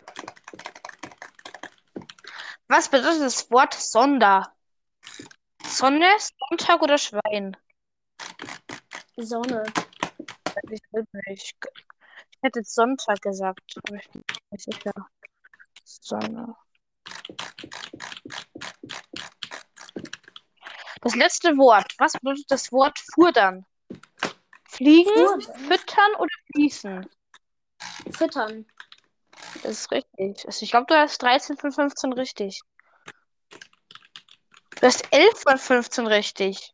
Was 2.71 2.87
bedeutet 2.87 3.23
das 3.23 3.51
Wort 3.51 3.73
Sonder? 3.73 4.55
Sonne, 5.65 6.07
Sonntag 6.39 6.81
oder 6.81 6.97
Schwein? 6.97 7.57
Sonne. 9.17 9.65
Ich. 11.27 11.53
Ich 11.53 12.41
hätte 12.41 12.59
jetzt 12.59 12.73
Sonntag 12.73 13.21
gesagt, 13.21 13.73
aber 13.75 13.97
ich 13.97 14.09
bin 14.11 14.23
nicht 14.51 14.63
sicher. 14.63 14.93
Sonne. 15.83 16.55
Das 21.01 21.15
letzte 21.15 21.57
Wort. 21.57 21.93
Was 21.97 22.13
bedeutet 22.13 22.45
das 22.47 22.71
Wort 22.71 22.97
Furdern? 23.13 23.65
Fliegen, 24.63 25.11
Furdern? 25.13 25.41
füttern 25.41 26.15
oder 26.19 26.35
fließen? 26.53 27.09
Füttern. 28.11 28.65
Das 29.63 29.71
ist 29.71 29.91
richtig. 29.91 30.45
Also 30.45 30.63
ich 30.63 30.71
glaube, 30.71 30.87
du 30.87 30.95
hast 30.95 31.21
13 31.21 31.57
von 31.57 31.71
15 31.71 32.13
richtig. 32.13 32.61
Du 34.79 34.87
hast 34.87 35.07
11 35.11 35.39
von 35.39 35.57
15 35.57 36.07
richtig. 36.07 36.71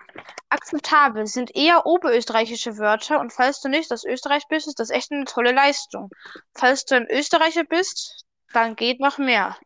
Akzeptabel 0.50 1.28
sind 1.28 1.54
eher 1.56 1.86
oberösterreichische 1.86 2.78
Wörter 2.78 3.20
und 3.20 3.34
falls 3.34 3.60
du 3.60 3.68
nicht 3.68 3.92
aus 3.92 4.06
Österreich 4.06 4.44
bist, 4.48 4.68
ist 4.68 4.80
das 4.80 4.90
echt 4.90 5.12
eine 5.12 5.26
tolle 5.26 5.52
Leistung. 5.52 6.10
Falls 6.54 6.86
du 6.86 6.96
ein 6.96 7.08
Österreicher 7.10 7.66
bist, 7.66 8.24
dann 8.54 8.78
geht 8.78 9.02
noch 9.02 9.18
mehr. 9.18 9.58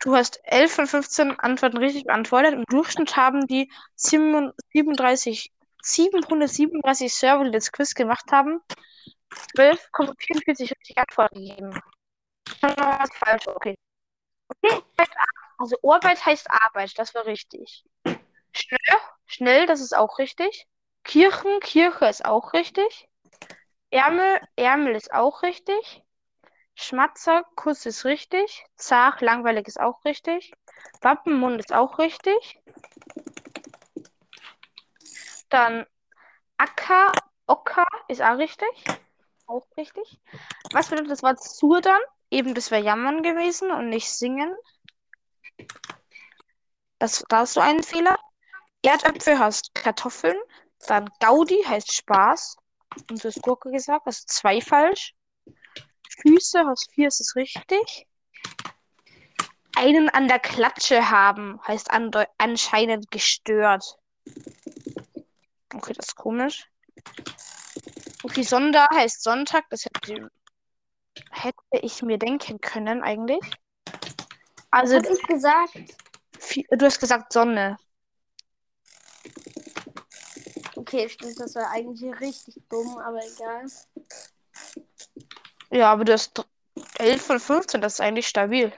Du 0.00 0.16
hast 0.16 0.40
11 0.44 0.72
von 0.72 0.86
15 0.88 1.38
Antworten 1.38 1.76
richtig 1.76 2.04
beantwortet. 2.04 2.54
Im 2.54 2.64
Durchschnitt 2.64 3.16
haben 3.16 3.46
die 3.46 3.70
37, 3.94 5.52
737 5.82 7.14
Server, 7.14 7.44
die 7.44 7.50
das 7.52 7.70
Quiz 7.70 7.94
gemacht 7.94 8.32
haben, 8.32 8.60
12,44 9.56 10.70
richtig 10.70 10.98
Antworten 10.98 11.46
gegeben. 11.46 11.80
Was 12.60 13.10
falsch, 13.16 13.46
okay. 13.48 13.78
Okay, 14.48 14.82
also 15.58 15.76
Arbeit 15.82 16.24
heißt 16.24 16.50
Arbeit, 16.50 16.98
das 16.98 17.14
war 17.14 17.26
richtig. 17.26 17.84
Schnell, 18.52 18.98
schnell, 19.26 19.66
das 19.66 19.80
ist 19.80 19.96
auch 19.96 20.18
richtig. 20.18 20.66
Kirchen, 21.04 21.60
Kirche 21.60 22.06
ist 22.06 22.24
auch 22.24 22.52
richtig. 22.52 23.08
Ärmel, 23.90 24.40
Ärmel 24.56 24.94
ist 24.94 25.12
auch 25.12 25.42
richtig. 25.42 26.02
Schmatzer, 26.74 27.44
Kuss 27.56 27.86
ist 27.86 28.04
richtig. 28.04 28.64
Zach, 28.76 29.20
langweilig 29.20 29.68
ist 29.68 29.80
auch 29.80 30.04
richtig. 30.04 30.52
Wappenmund 31.02 31.60
ist 31.60 31.72
auch 31.72 31.98
richtig. 31.98 32.60
Dann 35.50 35.86
Acker, 36.56 37.12
Ocker 37.46 37.86
ist 38.08 38.22
auch 38.22 38.38
richtig. 38.38 38.68
Auch 39.46 39.66
richtig. 39.76 40.20
Was 40.72 40.88
bedeutet 40.88 41.10
das 41.10 41.22
Wort 41.22 41.42
Surdern? 41.42 42.00
Eben, 42.30 42.54
das 42.54 42.70
wäre 42.70 42.82
Jammern 42.84 43.22
gewesen 43.22 43.70
und 43.70 43.88
nicht 43.88 44.08
Singen. 44.08 44.54
Das, 46.98 47.24
da 47.28 47.38
hast 47.38 47.56
du 47.56 47.60
einen 47.60 47.82
Fehler. 47.82 48.18
Erdäpfel 48.82 49.38
heißt 49.38 49.74
Kartoffeln. 49.74 50.36
Dann 50.86 51.10
Gaudi 51.18 51.62
heißt 51.66 51.92
Spaß. 51.92 52.56
Und 53.08 53.22
du 53.22 53.28
hast 53.28 53.42
Gurke 53.42 53.70
gesagt, 53.70 54.06
also 54.06 54.22
zwei 54.26 54.60
falsch. 54.60 55.14
Füße 56.22 56.64
heißt 56.66 56.90
vier, 56.94 57.08
ist 57.08 57.20
es 57.20 57.36
richtig. 57.36 58.06
Einen 59.76 60.08
an 60.10 60.28
der 60.28 60.38
Klatsche 60.38 61.10
haben 61.10 61.60
heißt 61.66 61.90
anscheinend 62.38 63.10
gestört. 63.10 63.96
Okay, 65.74 65.92
das 65.94 66.08
ist 66.08 66.16
komisch. 66.16 66.68
Okay, 68.22 68.42
Sonder 68.42 68.86
heißt 68.92 69.22
Sonntag. 69.22 69.64
Das 69.70 69.84
hätte, 69.84 70.30
hätte 71.30 71.58
ich 71.82 72.02
mir 72.02 72.18
denken 72.18 72.60
können, 72.60 73.02
eigentlich. 73.02 73.40
Also, 74.70 74.96
Was 74.96 75.04
hab 75.04 75.12
ich 75.12 75.26
gesagt? 75.26 75.96
du 76.70 76.86
hast 76.86 77.00
gesagt 77.00 77.32
Sonne. 77.32 77.76
Okay, 80.76 81.08
stimmt, 81.08 81.38
das 81.38 81.54
war 81.54 81.70
eigentlich 81.70 82.20
richtig 82.20 82.62
dumm, 82.68 82.98
aber 82.98 83.20
egal. 83.24 83.66
Ja, 85.70 85.92
aber 85.92 86.04
du 86.04 86.12
hast 86.12 86.44
11 86.98 87.22
von 87.22 87.40
15, 87.40 87.80
das 87.80 87.94
ist 87.94 88.00
eigentlich 88.00 88.26
stabil. 88.26 88.72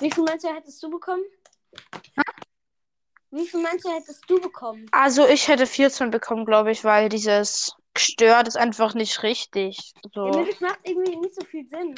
Wie 0.00 0.10
viel 0.10 0.24
du, 0.24 0.54
hättest 0.54 0.82
du 0.82 0.90
bekommen? 0.90 1.24
Wie 3.30 3.46
viel 3.46 3.62
du, 3.62 3.90
hättest 3.90 4.24
du 4.28 4.40
bekommen? 4.40 4.86
Also, 4.92 5.26
ich 5.26 5.48
hätte 5.48 5.66
14 5.66 6.10
bekommen, 6.10 6.44
glaube 6.44 6.70
ich, 6.70 6.84
weil 6.84 7.08
dieses 7.08 7.72
gestört 7.98 8.48
ist 8.48 8.56
einfach 8.56 8.94
nicht 8.94 9.22
richtig. 9.22 9.92
Ja, 10.02 10.10
So. 10.14 10.30
nee, 10.30 10.50
das 10.50 10.60
macht 10.60 10.78
irgendwie 10.84 11.16
nicht 11.16 11.34
so 11.34 11.44
viel 11.44 11.68
Sinn. 11.68 11.94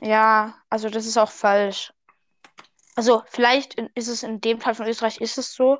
Ja, 0.00 0.54
also 0.70 0.88
das 0.88 1.06
ist 1.06 1.18
auch 1.18 1.30
falsch. 1.30 1.92
Also 2.96 3.22
vielleicht 3.26 3.74
ist 3.94 4.08
es 4.08 4.22
in 4.22 4.40
dem 4.40 4.60
Fall 4.60 4.74
von 4.74 4.86
Österreich 4.86 5.20
ist 5.20 5.38
es 5.38 5.54
so, 5.54 5.78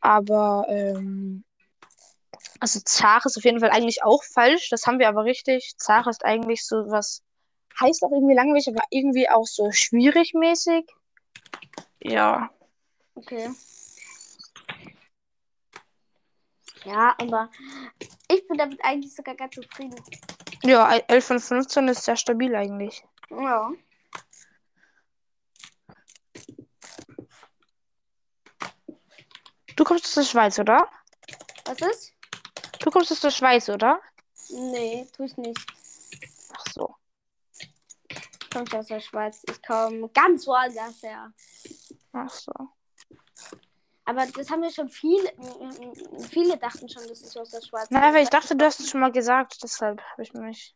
aber 0.00 0.66
ähm, 0.68 1.44
also 2.60 2.80
Zach 2.84 3.26
ist 3.26 3.36
auf 3.36 3.44
jeden 3.44 3.60
Fall 3.60 3.70
eigentlich 3.70 4.02
auch 4.02 4.22
falsch. 4.24 4.68
Das 4.70 4.86
haben 4.86 4.98
wir 4.98 5.08
aber 5.08 5.24
richtig. 5.24 5.74
Zach 5.76 6.06
ist 6.06 6.24
eigentlich 6.24 6.66
so 6.66 6.76
was 6.88 7.22
heißt 7.80 8.02
auch 8.02 8.12
irgendwie 8.12 8.34
langweilig, 8.34 8.68
aber 8.68 8.82
irgendwie 8.90 9.28
auch 9.28 9.46
so 9.46 9.70
schwierig 9.70 10.32
mäßig. 10.34 10.86
Ja, 12.00 12.50
Okay. 13.14 13.50
Ja, 16.86 17.16
aber 17.20 17.50
ich 18.28 18.46
bin 18.46 18.58
damit 18.58 18.82
eigentlich 18.84 19.12
sogar 19.12 19.34
ganz 19.34 19.56
zufrieden. 19.56 20.00
ja, 20.62 20.96
11 21.08 21.24
von 21.24 21.40
15 21.40 21.88
ist 21.88 22.04
sehr 22.04 22.16
stabil 22.16 22.54
eigentlich. 22.54 23.04
Ja. 23.28 23.72
Du 29.74 29.82
kommst 29.82 30.06
aus 30.06 30.14
der 30.14 30.22
Schweiz, 30.22 30.58
oder? 30.60 30.88
Was 31.64 31.80
ist? 31.80 32.12
Du 32.78 32.90
kommst 32.92 33.10
aus 33.10 33.20
der 33.20 33.32
Schweiz, 33.32 33.68
oder? 33.68 34.00
Nee, 34.50 35.08
tue 35.12 35.26
ich 35.26 35.36
nicht. 35.36 35.58
Ach 36.54 36.64
so. 36.72 36.94
Ich 38.08 38.50
komme 38.50 38.78
aus 38.78 38.86
der 38.86 39.00
Schweiz. 39.00 39.42
Ich 39.50 39.60
komme 39.60 40.08
ganz 40.10 40.46
woanders 40.46 41.02
her. 41.02 41.32
Ach 42.12 42.30
so. 42.30 42.52
Aber 44.06 44.24
das 44.24 44.50
haben 44.50 44.62
wir 44.62 44.70
schon 44.70 44.88
viele. 44.88 45.30
Viele 46.30 46.56
dachten 46.56 46.88
schon, 46.88 47.06
dass 47.08 47.22
ich 47.22 47.38
aus 47.38 47.50
der 47.50 47.60
Schweiz 47.60 47.88
Na, 47.90 48.14
weil 48.14 48.22
ich 48.22 48.30
dachte, 48.30 48.54
du 48.54 48.64
hast 48.64 48.78
es 48.78 48.88
schon 48.88 49.00
mal 49.00 49.10
gesagt, 49.10 49.62
deshalb 49.62 50.00
habe 50.00 50.22
ich 50.22 50.32
mich. 50.32 50.74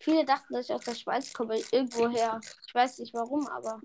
Viele 0.00 0.24
dachten, 0.24 0.52
dass 0.52 0.68
ich 0.68 0.74
aus 0.74 0.84
der 0.84 0.96
Schweiz 0.96 1.32
komme, 1.32 1.56
irgendwoher. 1.70 2.40
Ich 2.66 2.74
weiß 2.74 2.98
nicht 2.98 3.14
warum, 3.14 3.46
aber. 3.46 3.80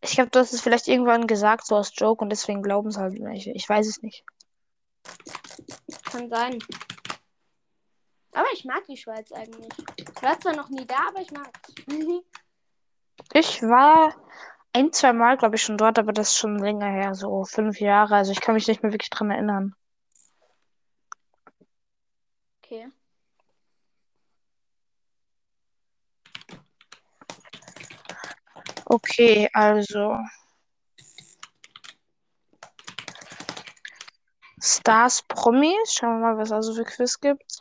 Ich 0.00 0.12
glaube, 0.12 0.30
du 0.30 0.40
hast 0.40 0.52
es 0.52 0.60
vielleicht 0.60 0.88
irgendwann 0.88 1.28
gesagt, 1.28 1.66
so 1.66 1.76
als 1.76 1.92
Joke, 1.94 2.22
und 2.22 2.30
deswegen 2.30 2.62
glauben 2.62 2.88
es 2.88 2.96
halt 2.96 3.18
welche. 3.22 3.52
Ich 3.52 3.68
weiß 3.68 3.86
es 3.86 4.02
nicht. 4.02 4.24
Kann 6.10 6.28
sein. 6.28 6.58
Aber 8.32 8.48
ich 8.52 8.64
mag 8.64 8.84
die 8.86 8.96
Schweiz 8.96 9.30
eigentlich. 9.32 9.72
Ich 9.96 10.22
war 10.22 10.38
zwar 10.40 10.56
noch 10.56 10.68
nie 10.68 10.84
da, 10.84 10.98
aber 11.08 11.20
ich 11.20 11.30
mag 11.30 11.50
Ich 13.32 13.62
war 13.62 14.14
ein, 14.72 14.92
zwei 14.92 15.12
Mal, 15.12 15.36
glaube 15.36 15.56
ich, 15.56 15.62
schon 15.62 15.78
dort, 15.78 15.98
aber 15.98 16.12
das 16.12 16.30
ist 16.30 16.38
schon 16.38 16.58
länger 16.58 16.86
her, 16.90 17.14
so 17.14 17.44
fünf 17.44 17.80
Jahre. 17.80 18.16
Also 18.16 18.32
ich 18.32 18.40
kann 18.40 18.54
mich 18.54 18.66
nicht 18.68 18.82
mehr 18.82 18.92
wirklich 18.92 19.10
dran 19.10 19.30
erinnern. 19.30 19.74
Okay. 22.62 22.88
Okay, 28.86 29.48
also. 29.52 30.18
Stars 34.60 35.22
Promis. 35.28 35.94
Schauen 35.94 36.20
wir 36.20 36.32
mal, 36.34 36.38
was 36.38 36.48
es 36.48 36.52
also 36.52 36.74
für 36.74 36.84
Quiz 36.84 37.18
gibt. 37.20 37.60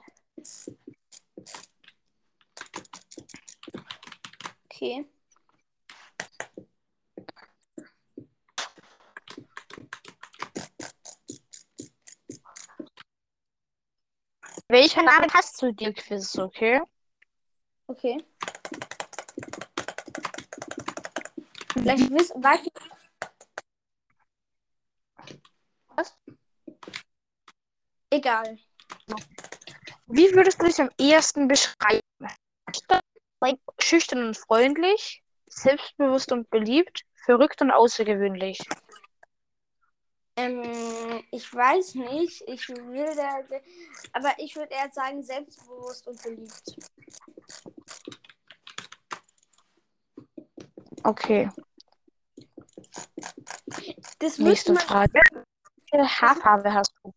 Okay. 4.66 5.06
Welcher 14.72 15.02
Name 15.02 15.26
hast 15.34 15.60
du 15.64 15.74
dir 15.74 15.92
Quiz, 15.92 16.38
okay? 16.38 16.80
Okay. 17.88 18.24
Vielleicht 21.74 22.12
wiss, 22.12 22.30
weiß 22.36 22.60
ich. 22.68 22.74
Was? 25.96 26.16
Egal. 28.12 28.60
Wie 30.06 30.32
würdest 30.36 30.62
du 30.62 30.68
dich 30.68 30.80
am 30.80 30.92
ehesten 31.00 31.48
beschreiben? 31.48 32.02
Schüchtern 33.80 34.28
und 34.28 34.38
freundlich, 34.38 35.24
selbstbewusst 35.48 36.32
und 36.32 36.48
beliebt, 36.52 37.02
verrückt 37.26 37.64
und 37.64 37.72
außergewöhnlich. 37.72 38.60
Ähm, 40.40 41.24
ich 41.32 41.54
weiß 41.54 41.96
nicht. 41.96 42.44
Ich 42.48 42.70
will 42.70 43.16
da, 43.16 43.40
aber 44.14 44.34
ich 44.38 44.56
würde 44.56 44.74
eher 44.74 44.90
sagen 44.92 45.22
selbstbewusst 45.22 46.08
und 46.08 46.22
beliebt. 46.22 46.78
Okay, 51.04 51.50
Das 54.20 54.38
nächste 54.38 54.74
man, 54.74 54.84
Frage. 54.84 55.20
Welche 55.92 56.22
Haarfarbe 56.22 56.74
hast 56.74 56.94
du? 57.04 57.14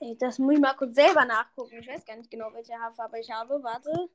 Ey, 0.00 0.16
das 0.18 0.38
muss 0.38 0.54
ich 0.54 0.60
mal 0.60 0.74
kurz 0.76 0.94
selber 0.94 1.24
nachgucken. 1.24 1.78
Ich 1.78 1.88
weiß 1.88 2.04
gar 2.04 2.16
nicht 2.16 2.30
genau, 2.30 2.52
welche 2.52 2.74
Haarfarbe 2.74 3.20
ich 3.20 3.30
habe. 3.30 3.62
Warte. 3.62 4.10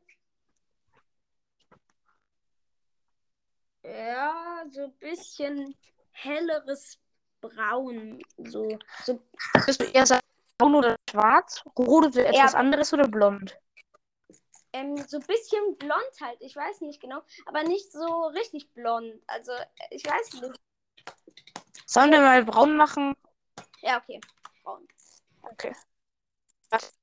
Ja, 3.84 4.64
so 4.70 4.84
ein 4.84 4.94
bisschen 5.00 5.76
helleres 6.12 7.00
Braun. 7.42 8.22
So, 8.38 8.78
so 9.04 9.22
Bist 9.66 9.82
du 9.82 9.86
eher 9.86 10.06
braun 10.58 10.76
oder 10.76 10.96
schwarz? 11.10 11.64
Rot 11.78 12.06
oder 12.06 12.26
etwas 12.28 12.54
Eher- 12.54 12.60
anderes 12.60 12.94
oder 12.94 13.08
blond? 13.08 13.58
Ähm, 14.74 14.96
so 15.06 15.18
ein 15.18 15.26
bisschen 15.28 15.78
blond 15.78 16.22
halt. 16.22 16.38
Ich 16.40 16.56
weiß 16.56 16.82
nicht 16.82 17.02
genau. 17.02 17.22
Aber 17.46 17.64
nicht 17.64 17.92
so 17.92 18.28
richtig 18.28 18.72
blond. 18.74 19.22
Also, 19.28 19.52
ich 19.90 20.06
weiß 20.06 20.34
nicht. 20.42 20.60
Sollen 21.86 22.12
wir 22.12 22.22
mal 22.22 22.46
braun 22.46 22.78
machen? 22.78 23.14
Ja, 23.82 23.98
okay. 23.98 24.22
Braun. 24.64 24.88
Okay. 25.42 25.76
Was? 26.70 26.94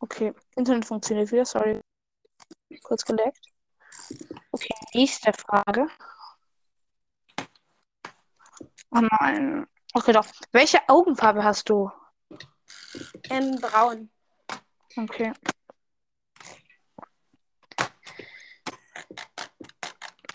Okay, 0.00 0.32
Internet 0.54 0.84
funktioniert 0.84 1.32
wieder, 1.32 1.44
sorry. 1.44 1.80
Kurz 2.82 3.04
geleckt. 3.04 3.53
Okay, 4.54 4.74
nächste 4.94 5.32
Frage. 5.32 5.88
Oh 8.92 9.00
nein. 9.00 9.66
Okay, 9.94 10.12
doch. 10.12 10.26
Welche 10.52 10.78
Augenfarbe 10.88 11.42
hast 11.42 11.68
du? 11.68 11.90
Ähm, 13.30 13.56
braun. 13.60 14.08
Okay. 14.96 15.32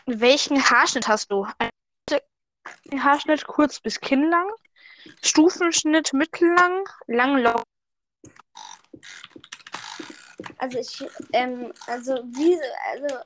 Welchen 0.05 0.69
Haarschnitt 0.69 1.07
hast 1.07 1.31
du? 1.31 1.47
Ein 2.91 3.01
Haarschnitt 3.01 3.47
kurz 3.47 3.79
bis 3.79 4.01
kinnlang, 4.01 4.49
Stufenschnitt 5.23 6.11
mittellang, 6.11 6.83
lang, 7.07 7.37
lock. 7.37 7.63
Also 10.57 10.77
ich, 10.77 11.05
ähm, 11.31 11.71
also 11.87 12.15
wie, 12.33 12.59
also, 12.91 13.23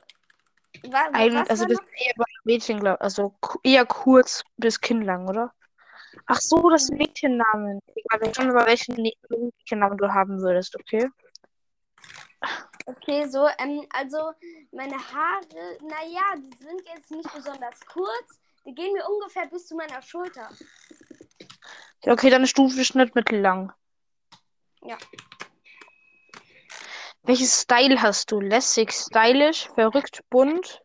wa, 0.82 1.08
Ein, 1.12 1.34
was 1.34 1.50
also 1.50 1.64
das 1.66 1.78
noch? 1.78 1.84
ist 1.84 1.92
eher 2.04 2.12
bei 2.16 2.24
Mädchen, 2.44 2.80
glaub, 2.80 3.00
also 3.00 3.34
eher 3.62 3.86
kurz 3.86 4.42
bis 4.56 4.80
kinnlang, 4.80 5.28
oder? 5.28 5.52
Ach 6.26 6.40
so, 6.40 6.70
das 6.70 6.86
sind 6.86 6.98
Mädchennamen. 6.98 7.80
Egal, 7.94 8.20
wir 8.20 8.34
schauen 8.34 8.52
mal, 8.52 8.66
welchen 8.66 8.94
Mädchennamen 9.28 9.98
du 9.98 10.08
haben 10.12 10.40
würdest, 10.40 10.74
okay? 10.76 11.08
Okay, 12.86 13.26
so, 13.26 13.48
ähm, 13.58 13.86
also 13.90 14.32
meine 14.72 14.96
Haare, 14.96 15.78
naja, 15.80 16.34
die 16.36 16.56
sind 16.56 16.82
jetzt 16.94 17.10
nicht 17.10 17.32
besonders 17.34 17.80
kurz. 17.86 18.38
Die 18.66 18.74
gehen 18.74 18.92
mir 18.92 19.04
ungefähr 19.06 19.46
bis 19.46 19.66
zu 19.66 19.74
meiner 19.74 20.02
Schulter. 20.02 20.50
Okay, 22.02 22.30
dann 22.30 22.46
Stufenschnitt 22.46 23.14
mittellang. 23.14 23.72
Ja. 24.82 24.98
Welches 27.26 27.62
Style 27.62 28.02
hast 28.02 28.30
du? 28.30 28.40
Lässig, 28.40 28.92
stylisch, 28.92 29.68
verrückt, 29.74 30.20
bunt, 30.28 30.82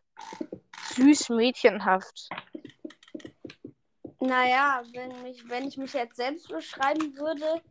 süß, 0.94 1.28
mädchenhaft. 1.30 2.28
Naja, 4.20 4.82
wenn, 4.94 5.22
mich, 5.22 5.46
wenn 5.48 5.68
ich 5.68 5.76
mich 5.76 5.92
jetzt 5.92 6.16
selbst 6.16 6.48
beschreiben 6.48 7.14
würde, 7.16 7.62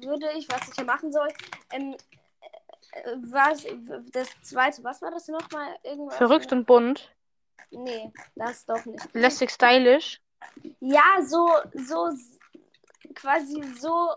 würde 0.00 0.32
ich, 0.36 0.48
was 0.50 0.68
ich 0.68 0.74
hier 0.74 0.84
machen 0.84 1.12
soll, 1.12 1.28
ähm, 1.70 1.96
äh, 2.92 3.14
was, 3.30 3.64
das 4.12 4.28
zweite, 4.42 4.82
was 4.82 5.00
war 5.00 5.10
das 5.12 5.28
nochmal? 5.28 5.76
Irgendwas? 5.84 6.16
Verrückt 6.16 6.52
und 6.52 6.66
bunt, 6.66 7.14
Nee, 7.70 8.12
das 8.34 8.64
doch 8.66 8.84
nicht. 8.84 9.14
lässig, 9.14 9.50
stylisch. 9.50 10.20
Ja, 10.80 11.22
so, 11.24 11.52
so, 11.74 12.10
quasi 13.14 13.62
so 13.78 14.10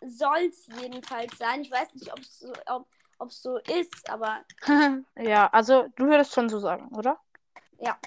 soll's 0.00 0.66
jedenfalls 0.80 1.36
sein. 1.38 1.62
Ich 1.62 1.70
weiß 1.70 1.94
nicht, 1.94 2.12
ob's 2.12 2.40
so, 2.40 2.52
ob 2.66 2.86
es 3.24 3.42
so 3.42 3.56
ist, 3.58 4.08
aber 4.10 4.44
Ja, 5.18 5.48
also 5.48 5.86
du 5.96 6.06
würdest 6.06 6.34
schon 6.34 6.48
so 6.48 6.58
sagen, 6.58 6.88
oder? 6.96 7.18
Ja. 7.78 7.98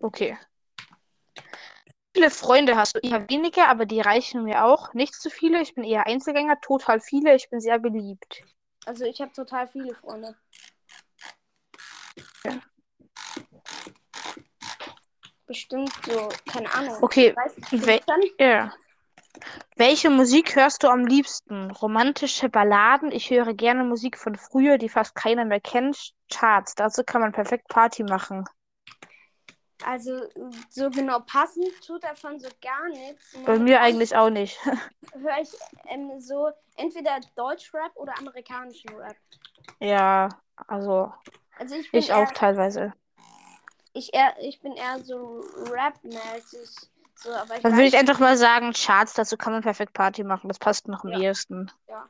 Okay. 0.00 0.38
Wie 2.14 2.20
viele 2.22 2.30
Freunde 2.30 2.76
hast 2.76 2.96
du? 2.96 3.00
Eher 3.00 3.28
weniger, 3.28 3.68
aber 3.68 3.86
die 3.86 4.00
reichen 4.00 4.44
mir 4.44 4.64
auch. 4.64 4.92
Nicht 4.94 5.14
zu 5.14 5.30
viele. 5.30 5.60
Ich 5.62 5.74
bin 5.74 5.84
eher 5.84 6.06
Einzelgänger. 6.06 6.60
Total 6.60 7.00
viele. 7.00 7.34
Ich 7.34 7.48
bin 7.50 7.60
sehr 7.60 7.78
beliebt. 7.78 8.42
also 8.86 9.04
ich 9.04 9.20
habe 9.20 9.32
total 9.32 9.68
viele 9.68 9.94
Freunde. 9.94 10.34
Ja. 12.44 12.60
Bestimmt 15.46 15.92
so, 16.04 16.28
keine 16.50 16.70
Ahnung. 16.74 16.96
Okay, 17.02 17.30
Ich 17.30 17.36
weiß 17.36 17.56
nicht, 17.56 17.72
we- 17.86 18.00
15? 18.04 18.14
Ja. 18.38 18.72
Welche 19.76 20.10
Musik 20.10 20.56
hörst 20.56 20.82
du 20.82 20.88
am 20.88 21.06
liebsten? 21.06 21.70
Romantische 21.70 22.48
Balladen? 22.48 23.12
Ich 23.12 23.30
höre 23.30 23.54
gerne 23.54 23.84
Musik 23.84 24.18
von 24.18 24.34
früher, 24.34 24.78
die 24.78 24.88
fast 24.88 25.14
keiner 25.14 25.44
mehr 25.44 25.60
kennt. 25.60 26.12
Charts. 26.30 26.74
Dazu 26.74 27.04
kann 27.04 27.20
man 27.20 27.32
perfekt 27.32 27.68
Party 27.68 28.02
machen. 28.02 28.44
Also 29.84 30.24
so 30.70 30.90
genau 30.90 31.20
passend 31.20 31.66
tut 31.86 32.02
davon 32.02 32.40
so 32.40 32.48
gar 32.60 32.88
nichts. 32.88 33.36
Bei 33.46 33.58
mir 33.58 33.80
eigentlich 33.80 34.16
auch 34.16 34.30
nicht. 34.30 34.58
höre 35.14 35.40
ich 35.40 35.50
ähm, 35.86 36.20
so 36.20 36.50
entweder 36.76 37.20
Deutschrap 37.36 37.94
oder 37.96 38.18
amerikanischen 38.18 38.90
Rap. 38.96 39.16
Ja, 39.80 40.28
also 40.66 41.12
Also 41.58 41.76
ich 41.76 41.90
bin 41.90 42.00
ich 42.00 42.12
auch 42.12 42.26
eher, 42.26 42.34
teilweise. 42.34 42.92
ich 43.92 44.12
eher, 44.12 44.34
ich 44.40 44.60
bin 44.60 44.72
eher 44.72 45.02
so 45.04 45.44
Rap-mäßig. 45.70 46.90
So, 47.20 47.32
aber 47.32 47.56
ich 47.56 47.62
Dann 47.62 47.72
würde 47.72 47.88
ich 47.88 47.96
einfach 47.96 48.20
mal 48.20 48.36
sagen, 48.36 48.72
Charts, 48.72 49.14
dazu 49.14 49.36
kann 49.36 49.52
man 49.52 49.62
perfekt 49.62 49.92
Party 49.92 50.22
machen. 50.22 50.46
Das 50.46 50.60
passt 50.60 50.86
noch 50.86 51.02
am 51.02 51.10
Ja. 51.10 51.18
ehesten. 51.18 51.68
Ja. 51.88 52.08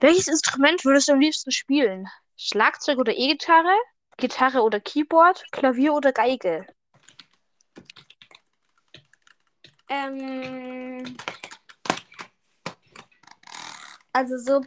Welches 0.00 0.28
Instrument 0.28 0.84
würdest 0.84 1.08
du 1.08 1.12
am 1.12 1.20
liebsten 1.20 1.50
spielen? 1.50 2.08
Schlagzeug 2.36 2.98
oder 2.98 3.16
E-Gitarre? 3.16 3.74
Gitarre 4.18 4.60
oder 4.62 4.80
Keyboard? 4.80 5.44
Klavier 5.50 5.94
oder 5.94 6.12
Geige? 6.12 6.66
Ähm, 9.88 11.16
also 14.12 14.36
so 14.36 14.62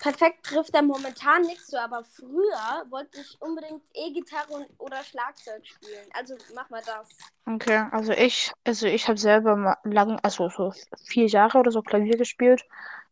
perfekt 0.00 0.44
trifft 0.44 0.74
er 0.74 0.82
momentan 0.82 1.42
nichts 1.42 1.68
so, 1.68 1.76
aber 1.78 2.04
früher 2.04 2.84
wollte 2.90 3.20
ich 3.20 3.36
unbedingt 3.40 3.82
E-Gitarre 3.94 4.66
oder 4.78 5.02
Schlagzeug 5.04 5.66
spielen. 5.66 6.06
Also 6.12 6.36
mach 6.54 6.68
mal 6.70 6.82
das. 6.84 7.16
Okay, 7.46 7.84
also 7.92 8.12
ich, 8.12 8.52
also 8.64 8.86
ich 8.86 9.06
habe 9.08 9.18
selber 9.18 9.56
mal 9.56 9.76
lang, 9.84 10.18
also 10.22 10.48
so 10.48 10.72
vier 11.04 11.26
Jahre 11.26 11.58
oder 11.58 11.70
so 11.70 11.82
Klavier 11.82 12.16
gespielt. 12.16 12.64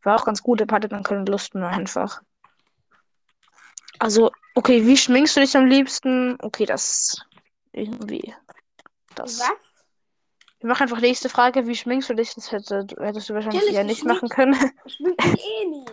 War 0.03 0.17
auch 0.21 0.25
ganz 0.25 0.43
gut, 0.43 0.61
aber 0.61 0.77
hatte 0.77 0.89
dann 0.89 1.03
keine 1.03 1.25
Lust 1.25 1.55
mehr 1.55 1.69
einfach. 1.69 2.23
Also, 4.01 4.33
okay, 4.55 4.85
wie 4.87 4.97
schminkst 4.97 5.37
du 5.37 5.41
dich 5.41 5.57
am 5.57 5.67
liebsten? 5.67 6.37
Okay, 6.43 6.67
das 6.67 7.25
irgendwie. 7.73 8.35
Das. 9.15 9.39
Was? 9.39 9.49
Ich 10.59 10.65
mache 10.65 10.83
einfach 10.85 11.01
nächste 11.01 11.29
Frage. 11.29 11.67
Wie 11.67 11.77
schminkst 11.77 12.11
du 12.11 12.15
dich? 12.15 12.35
Das 12.35 12.51
hätte, 12.51 12.87
hättest 12.99 13.29
du 13.29 13.35
wahrscheinlich 13.35 13.71
ja 13.71 13.83
ich 13.83 13.87
nicht 13.87 14.01
schmink- 14.01 14.15
machen 14.15 14.29
können. 14.29 14.71
Ich 14.85 14.95
spiele 14.95 15.15
eh 15.19 15.65
nie. 15.67 15.85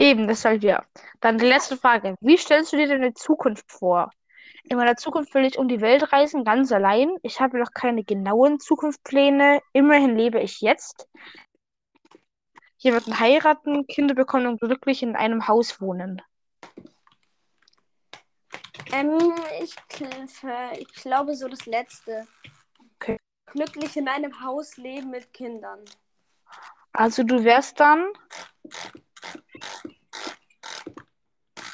Eben, 0.00 0.26
deshalb 0.26 0.62
ja. 0.62 0.82
Dann 1.20 1.36
die 1.36 1.44
letzte 1.44 1.76
Frage. 1.76 2.16
Wie 2.22 2.38
stellst 2.38 2.72
du 2.72 2.78
dir 2.78 2.88
deine 2.88 3.12
Zukunft 3.12 3.70
vor? 3.70 4.10
In 4.64 4.78
meiner 4.78 4.96
Zukunft 4.96 5.34
will 5.34 5.44
ich 5.44 5.58
um 5.58 5.68
die 5.68 5.82
Welt 5.82 6.10
reisen, 6.10 6.42
ganz 6.42 6.72
allein. 6.72 7.14
Ich 7.22 7.38
habe 7.38 7.58
noch 7.58 7.72
keine 7.74 8.02
genauen 8.02 8.58
Zukunftspläne. 8.60 9.60
Immerhin 9.74 10.16
lebe 10.16 10.40
ich 10.40 10.62
jetzt. 10.62 11.06
Jemanden 12.78 13.20
heiraten, 13.20 13.86
Kinder 13.88 14.14
bekommen 14.14 14.46
und 14.46 14.60
glücklich 14.62 15.02
in 15.02 15.16
einem 15.16 15.46
Haus 15.48 15.82
wohnen. 15.82 16.22
Ähm, 18.92 19.34
ich, 19.62 19.76
ich 20.78 20.94
glaube 20.94 21.34
so 21.34 21.46
das 21.46 21.66
letzte. 21.66 22.26
Okay. 22.96 23.18
Glücklich 23.52 23.98
in 23.98 24.08
einem 24.08 24.42
Haus 24.42 24.78
leben 24.78 25.10
mit 25.10 25.30
Kindern. 25.34 25.80
Also 26.94 27.22
du 27.22 27.44
wärst 27.44 27.78
dann. 27.78 28.06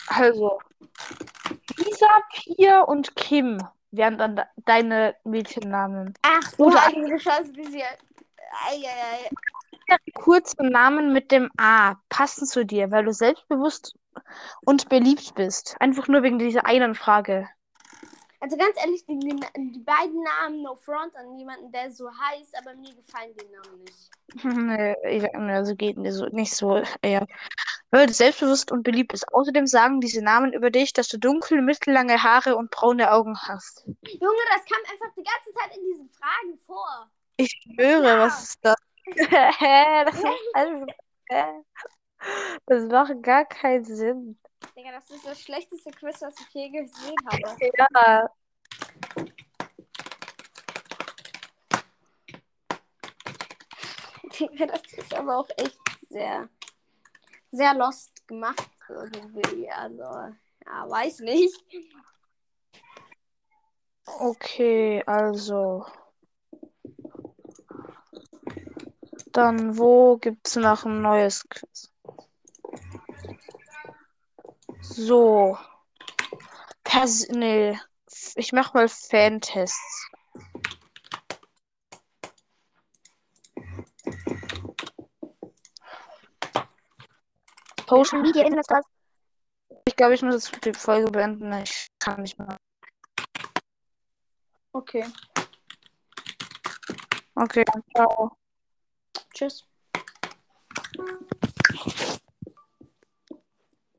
Also. 0.09 0.59
Lisa, 1.77 2.07
Pia 2.33 2.81
und 2.83 3.17
Kim 3.17 3.59
wären 3.91 4.19
dann 4.19 4.37
de- 4.37 4.45
deine 4.65 5.15
Mädchennamen. 5.25 6.15
Ach, 6.23 6.53
du 6.57 6.65
Oder- 6.67 6.85
heilige 6.87 7.19
Scheiße, 7.19 7.55
wie 7.57 7.67
sie. 7.67 7.83
Eieiei. 8.69 9.31
kurze 10.15 10.57
Namen 10.65 11.13
mit 11.13 11.31
dem 11.31 11.51
A 11.59 11.97
passen 12.09 12.47
zu 12.47 12.65
dir, 12.65 12.91
weil 12.91 13.05
du 13.05 13.13
selbstbewusst 13.13 13.95
und 14.65 14.89
beliebt 14.89 15.35
bist. 15.35 15.77
Einfach 15.81 16.09
nur 16.09 16.23
wegen 16.23 16.39
dieser 16.39 16.65
einen 16.67 16.95
Frage. 16.95 17.49
Also 18.41 18.57
ganz 18.57 18.77
ehrlich, 18.79 19.05
die, 19.07 19.19
die, 19.19 19.81
beiden 19.81 20.23
Namen 20.23 20.63
No 20.63 20.77
Front 20.77 21.15
an 21.17 21.37
jemanden, 21.39 21.71
der 21.73 21.91
so 21.91 22.09
heißt, 22.11 22.57
aber 22.59 22.75
mir 22.75 22.95
gefallen 22.95 23.35
die 23.41 23.49
Namen 23.55 23.83
nicht. 23.85 24.11
Nee, 24.45 24.95
ich- 25.17 25.35
also 25.35 25.75
geht 25.75 25.97
nicht 25.99 26.13
so, 26.15 26.27
nicht 26.27 26.55
so 26.55 26.83
eher. 27.03 27.27
Weil 27.91 28.07
du 28.07 28.13
selbstbewusst 28.13 28.71
und 28.73 28.83
beliebt 28.83 29.13
bist. 29.13 29.33
Außerdem 29.33 29.67
sagen 29.67 30.01
diese 30.01 30.23
Namen 30.23 30.53
über 30.53 30.71
dich, 30.71 30.93
dass 30.93 31.09
du 31.09 31.19
dunkle, 31.19 31.63
mittellange 31.63 32.23
Haare 32.23 32.57
und 32.57 32.71
braune 32.71 33.13
Augen 33.13 33.39
hast. 33.39 33.85
Junge, 33.87 34.45
das 34.55 34.65
kam 34.65 34.83
einfach 34.91 35.13
die 35.17 35.23
ganze 35.23 35.53
Zeit 35.55 35.77
in 35.77 35.85
diesen 35.87 36.11
Fragen 36.11 36.59
vor. 36.67 37.11
Ich 37.39 37.51
schwöre, 37.63 38.05
Ja. 38.05 38.19
was 38.19 38.43
ist 38.43 38.59
das? 38.63 38.77
Das 42.67 42.85
macht 42.89 43.23
gar 43.23 43.45
keinen 43.45 43.85
Sinn. 43.85 44.39
Digga, 44.77 44.93
das 44.93 45.11
ist 45.11 45.27
das 45.27 45.41
schlechteste 45.41 45.91
Quiz, 45.91 46.21
was 46.21 46.35
ich 46.41 46.55
je 46.55 46.69
gesehen 46.71 47.15
habe. 47.27 47.41
Ja. 47.79 48.31
Digga, 54.39 54.67
das 54.67 54.83
ist 54.93 55.15
aber 55.15 55.39
auch 55.39 55.49
echt 55.57 55.79
sehr, 56.09 56.49
sehr 57.51 57.75
lost 57.75 58.27
gemacht 58.29 58.71
irgendwie. 58.89 59.71
Also, 59.71 60.03
ja, 60.03 60.89
weiß 60.89 61.21
nicht. 61.21 61.65
Okay, 64.05 65.03
also. 65.07 65.87
Dann, 69.33 69.77
wo 69.77 70.17
gibt's 70.17 70.57
noch 70.57 70.85
ein 70.85 71.03
neues 71.03 71.47
Quiz? 71.49 71.93
So. 74.89 75.59
Pers 76.85 77.29
nee. 77.29 77.79
Ich 78.37 78.53
mach 78.53 78.75
mal 78.75 78.89
Fantests. 78.89 80.09
Potion. 87.87 88.25
Wie 88.25 88.41
ändert 88.41 88.67
das? 88.69 88.85
Ich 89.87 89.97
glaube, 89.97 90.15
ich 90.15 90.23
muss 90.23 90.51
jetzt 90.51 90.65
die 90.65 90.75
Folge 90.75 91.11
beenden. 91.11 91.53
Ich 91.63 91.89
kann 91.99 92.23
nicht 92.23 92.39
mehr. 92.39 92.57
Okay. 94.73 95.07
Okay, 97.35 97.65
ciao. 97.95 98.37
Tschüss. 99.33 99.65